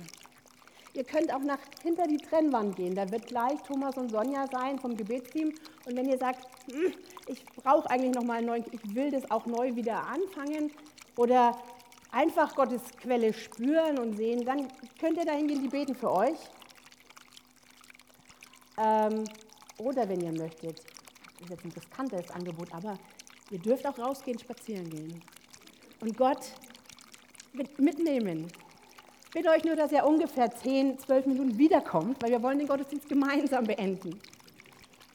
Ihr 0.95 1.03
könnt 1.03 1.33
auch 1.33 1.41
nach 1.41 1.59
hinter 1.83 2.07
die 2.07 2.17
Trennwand 2.17 2.77
gehen. 2.77 2.95
Da 2.95 3.09
wird 3.11 3.27
gleich 3.27 3.61
Thomas 3.63 3.97
und 3.97 4.11
Sonja 4.11 4.47
sein 4.47 4.79
vom 4.79 4.95
Gebetsteam. 4.95 5.53
Und 5.85 5.95
wenn 5.97 6.07
ihr 6.07 6.17
sagt, 6.17 6.47
hm, 6.71 6.93
ich 7.27 7.45
brauche 7.57 7.89
eigentlich 7.89 8.15
noch 8.15 8.23
mal 8.23 8.37
einen 8.37 8.47
neuen, 8.47 8.65
ich 8.71 8.95
will 8.95 9.11
das 9.11 9.29
auch 9.29 9.45
neu 9.45 9.75
wieder 9.75 10.07
anfangen 10.07 10.71
oder 11.17 11.57
einfach 12.11 12.55
Gottes 12.55 12.81
Quelle 13.01 13.33
spüren 13.33 13.99
und 13.99 14.15
sehen, 14.15 14.45
dann 14.45 14.69
könnt 14.97 15.17
ihr 15.17 15.25
dahin 15.25 15.47
gehen, 15.47 15.61
die 15.61 15.67
beten 15.67 15.95
für 15.95 16.11
euch. 16.11 16.37
Ähm, 18.77 19.25
oder 19.77 20.07
wenn 20.07 20.21
ihr 20.21 20.31
möchtet, 20.31 20.79
das 20.79 21.41
ist 21.41 21.49
jetzt 21.49 21.65
ein 21.65 21.71
riskantes 21.71 22.31
Angebot, 22.31 22.73
aber 22.73 22.97
ihr 23.51 23.59
dürft 23.59 23.85
auch 23.85 23.99
rausgehen, 23.99 24.39
spazieren 24.39 24.89
gehen. 24.89 25.21
und 25.99 26.17
Gott 26.17 26.53
mitnehmen. 27.77 28.47
Bitte 29.35 29.49
euch 29.49 29.65
nur, 29.65 29.75
dass 29.75 29.91
ihr 29.91 30.05
ungefähr 30.05 30.49
10, 30.49 30.97
12 30.97 31.25
Minuten 31.25 31.57
wiederkommt, 31.57 32.23
weil 32.23 32.31
wir 32.31 32.41
wollen 32.41 32.57
den 32.57 32.69
Gottesdienst 32.69 33.09
gemeinsam 33.09 33.65
beenden. 33.65 34.21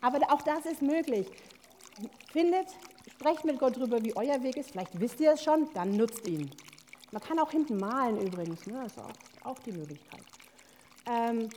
Aber 0.02 0.18
auch 0.30 0.42
das 0.42 0.66
ist 0.66 0.82
möglich. 0.82 1.26
Findet, 2.30 2.66
sprecht 3.10 3.46
mit 3.46 3.58
Gott 3.58 3.78
darüber, 3.78 4.04
wie 4.04 4.14
euer 4.14 4.42
Weg 4.42 4.58
ist. 4.58 4.72
Vielleicht 4.72 5.00
wisst 5.00 5.20
ihr 5.20 5.32
es 5.32 5.42
schon, 5.42 5.70
dann 5.72 5.96
nutzt 5.96 6.28
ihn. 6.28 6.50
Man 7.12 7.22
kann 7.22 7.38
auch 7.38 7.50
hinten 7.50 7.78
malen 7.78 8.20
übrigens, 8.20 8.66
ne? 8.66 8.82
das 8.82 8.92
ist 8.92 8.98
auch, 8.98 9.52
auch 9.52 9.58
die 9.60 9.72
Möglichkeit. 9.72 10.24
Ähm, 11.06 11.48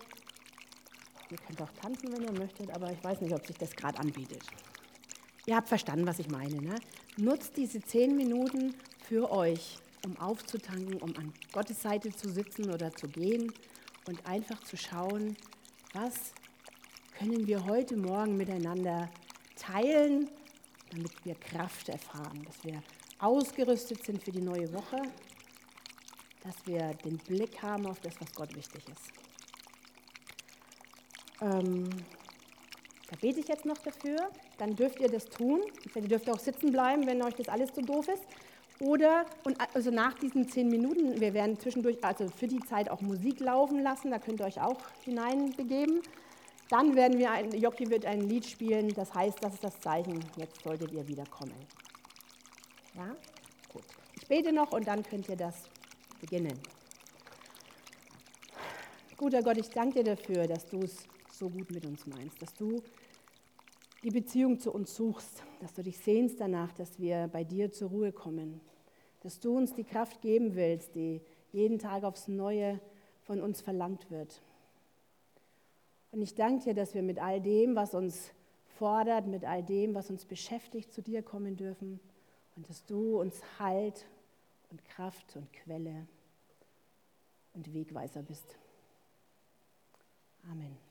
ihr 1.31 1.37
könnt 1.45 1.61
auch 1.61 1.81
tanzen, 1.81 2.13
wenn 2.13 2.23
ihr 2.23 2.39
möchtet, 2.39 2.73
aber 2.73 2.93
ich 2.93 3.03
weiß 3.03 3.19
nicht, 3.19 3.33
ob 3.33 3.45
sich 3.45 3.57
das 3.57 3.75
gerade 3.75 3.99
anbietet. 3.99 4.41
Ihr 5.47 5.57
habt 5.57 5.67
verstanden, 5.67 6.07
was 6.07 6.17
ich 6.17 6.29
meine. 6.29 6.61
Ne? 6.61 6.75
Nutzt 7.17 7.57
diese 7.57 7.81
zehn 7.81 8.15
Minuten 8.15 8.73
für 9.05 9.29
euch, 9.31 9.79
um 10.05 10.17
aufzutanken, 10.17 10.95
um 11.01 11.15
an 11.15 11.33
Gottes 11.51 11.81
Seite 11.81 12.13
zu 12.13 12.29
sitzen 12.29 12.73
oder 12.73 12.91
zu 12.93 13.07
gehen 13.07 13.51
und 14.07 14.25
einfach 14.25 14.61
zu 14.63 14.77
schauen, 14.77 15.37
was 15.93 16.33
können 17.17 17.47
wir 17.47 17.65
heute 17.65 17.95
Morgen 17.95 18.35
miteinander 18.35 19.09
teilen, 19.55 20.29
damit 20.91 21.11
wir 21.23 21.35
Kraft 21.35 21.89
erfahren, 21.89 22.43
dass 22.45 22.63
wir 22.63 22.81
ausgerüstet 23.19 24.03
sind 24.03 24.23
für 24.23 24.31
die 24.31 24.41
neue 24.41 24.71
Woche, 24.73 25.01
dass 26.43 26.55
wir 26.65 26.93
den 27.05 27.17
Blick 27.17 27.61
haben 27.61 27.85
auf 27.85 27.99
das, 28.01 28.19
was 28.19 28.31
Gott 28.33 28.53
wichtig 28.55 28.83
ist. 28.89 29.11
Ähm, 31.41 31.89
da 33.09 33.15
bete 33.21 33.39
ich 33.39 33.47
jetzt 33.47 33.65
noch 33.65 33.77
dafür, 33.77 34.17
dann 34.57 34.75
dürft 34.75 34.99
ihr 34.99 35.09
das 35.09 35.25
tun. 35.25 35.61
Ihr 35.93 36.01
dürft 36.01 36.29
auch 36.29 36.39
sitzen 36.39 36.71
bleiben, 36.71 37.05
wenn 37.05 37.21
euch 37.21 37.35
das 37.35 37.47
alles 37.47 37.71
zu 37.73 37.81
doof 37.81 38.07
ist. 38.07 38.23
Oder, 38.83 39.25
und 39.45 39.57
also 39.73 39.91
nach 39.91 40.13
diesen 40.15 40.49
zehn 40.49 40.67
Minuten, 40.67 41.21
wir 41.21 41.33
werden 41.33 41.57
zwischendurch, 41.57 42.03
also 42.03 42.27
für 42.27 42.47
die 42.47 42.59
Zeit 42.59 42.89
auch 42.89 42.99
Musik 42.99 43.39
laufen 43.39 43.81
lassen, 43.81 44.11
da 44.11 44.19
könnt 44.19 44.41
ihr 44.41 44.45
euch 44.45 44.59
auch 44.59 44.77
hineinbegeben. 45.05 46.01
Dann 46.67 46.93
werden 46.93 47.17
wir, 47.17 47.31
ein, 47.31 47.51
Jockey 47.51 47.89
wird 47.89 48.05
ein 48.05 48.27
Lied 48.27 48.45
spielen, 48.45 48.89
das 48.89 49.13
heißt, 49.13 49.41
das 49.41 49.53
ist 49.53 49.63
das 49.63 49.79
Zeichen, 49.79 50.19
jetzt 50.35 50.61
solltet 50.63 50.91
ihr 50.91 51.07
wiederkommen. 51.07 51.55
Ja? 52.95 53.15
Gut. 53.71 53.83
Ich 54.17 54.27
bete 54.27 54.51
noch 54.51 54.73
und 54.73 54.85
dann 54.85 55.01
könnt 55.01 55.29
ihr 55.29 55.37
das 55.37 55.63
beginnen. 56.19 56.59
Guter 59.15 59.41
Gott, 59.41 59.57
ich 59.57 59.69
danke 59.69 60.03
dir 60.03 60.15
dafür, 60.15 60.45
dass 60.45 60.67
du 60.67 60.79
es 60.79 61.07
so 61.31 61.47
gut 61.49 61.71
mit 61.71 61.85
uns 61.85 62.05
meinst, 62.05 62.41
dass 62.41 62.53
du 62.53 62.83
die 64.03 64.11
Beziehung 64.11 64.59
zu 64.59 64.73
uns 64.73 64.93
suchst, 64.93 65.41
dass 65.61 65.73
du 65.73 65.83
dich 65.83 65.97
sehnst 65.99 66.41
danach, 66.41 66.73
dass 66.73 66.99
wir 66.99 67.29
bei 67.31 67.45
dir 67.45 67.71
zur 67.71 67.89
Ruhe 67.89 68.11
kommen, 68.11 68.59
dass 69.23 69.39
du 69.39 69.57
uns 69.57 69.73
die 69.73 69.83
Kraft 69.85 70.21
geben 70.21 70.55
willst, 70.55 70.95
die 70.95 71.21
jeden 71.51 71.79
Tag 71.79 72.03
aufs 72.03 72.27
Neue 72.27 72.79
von 73.21 73.41
uns 73.41 73.61
verlangt 73.61 74.11
wird. 74.11 74.41
Und 76.11 76.21
ich 76.21 76.35
danke 76.35 76.65
dir, 76.65 76.73
dass 76.73 76.93
wir 76.93 77.01
mit 77.01 77.19
all 77.19 77.41
dem, 77.41 77.75
was 77.75 77.93
uns 77.93 78.31
fordert, 78.77 79.25
mit 79.27 79.45
all 79.45 79.63
dem, 79.63 79.95
was 79.95 80.09
uns 80.09 80.25
beschäftigt, 80.25 80.93
zu 80.93 81.01
dir 81.01 81.23
kommen 81.23 81.55
dürfen 81.55 81.99
und 82.55 82.69
dass 82.69 82.85
du 82.85 83.19
uns 83.19 83.41
Halt 83.57 84.05
und 84.69 84.83
Kraft 84.85 85.35
und 85.35 85.51
Quelle 85.53 86.07
und 87.53 87.73
Wegweiser 87.73 88.21
bist. 88.21 88.57
Amen. 90.51 90.82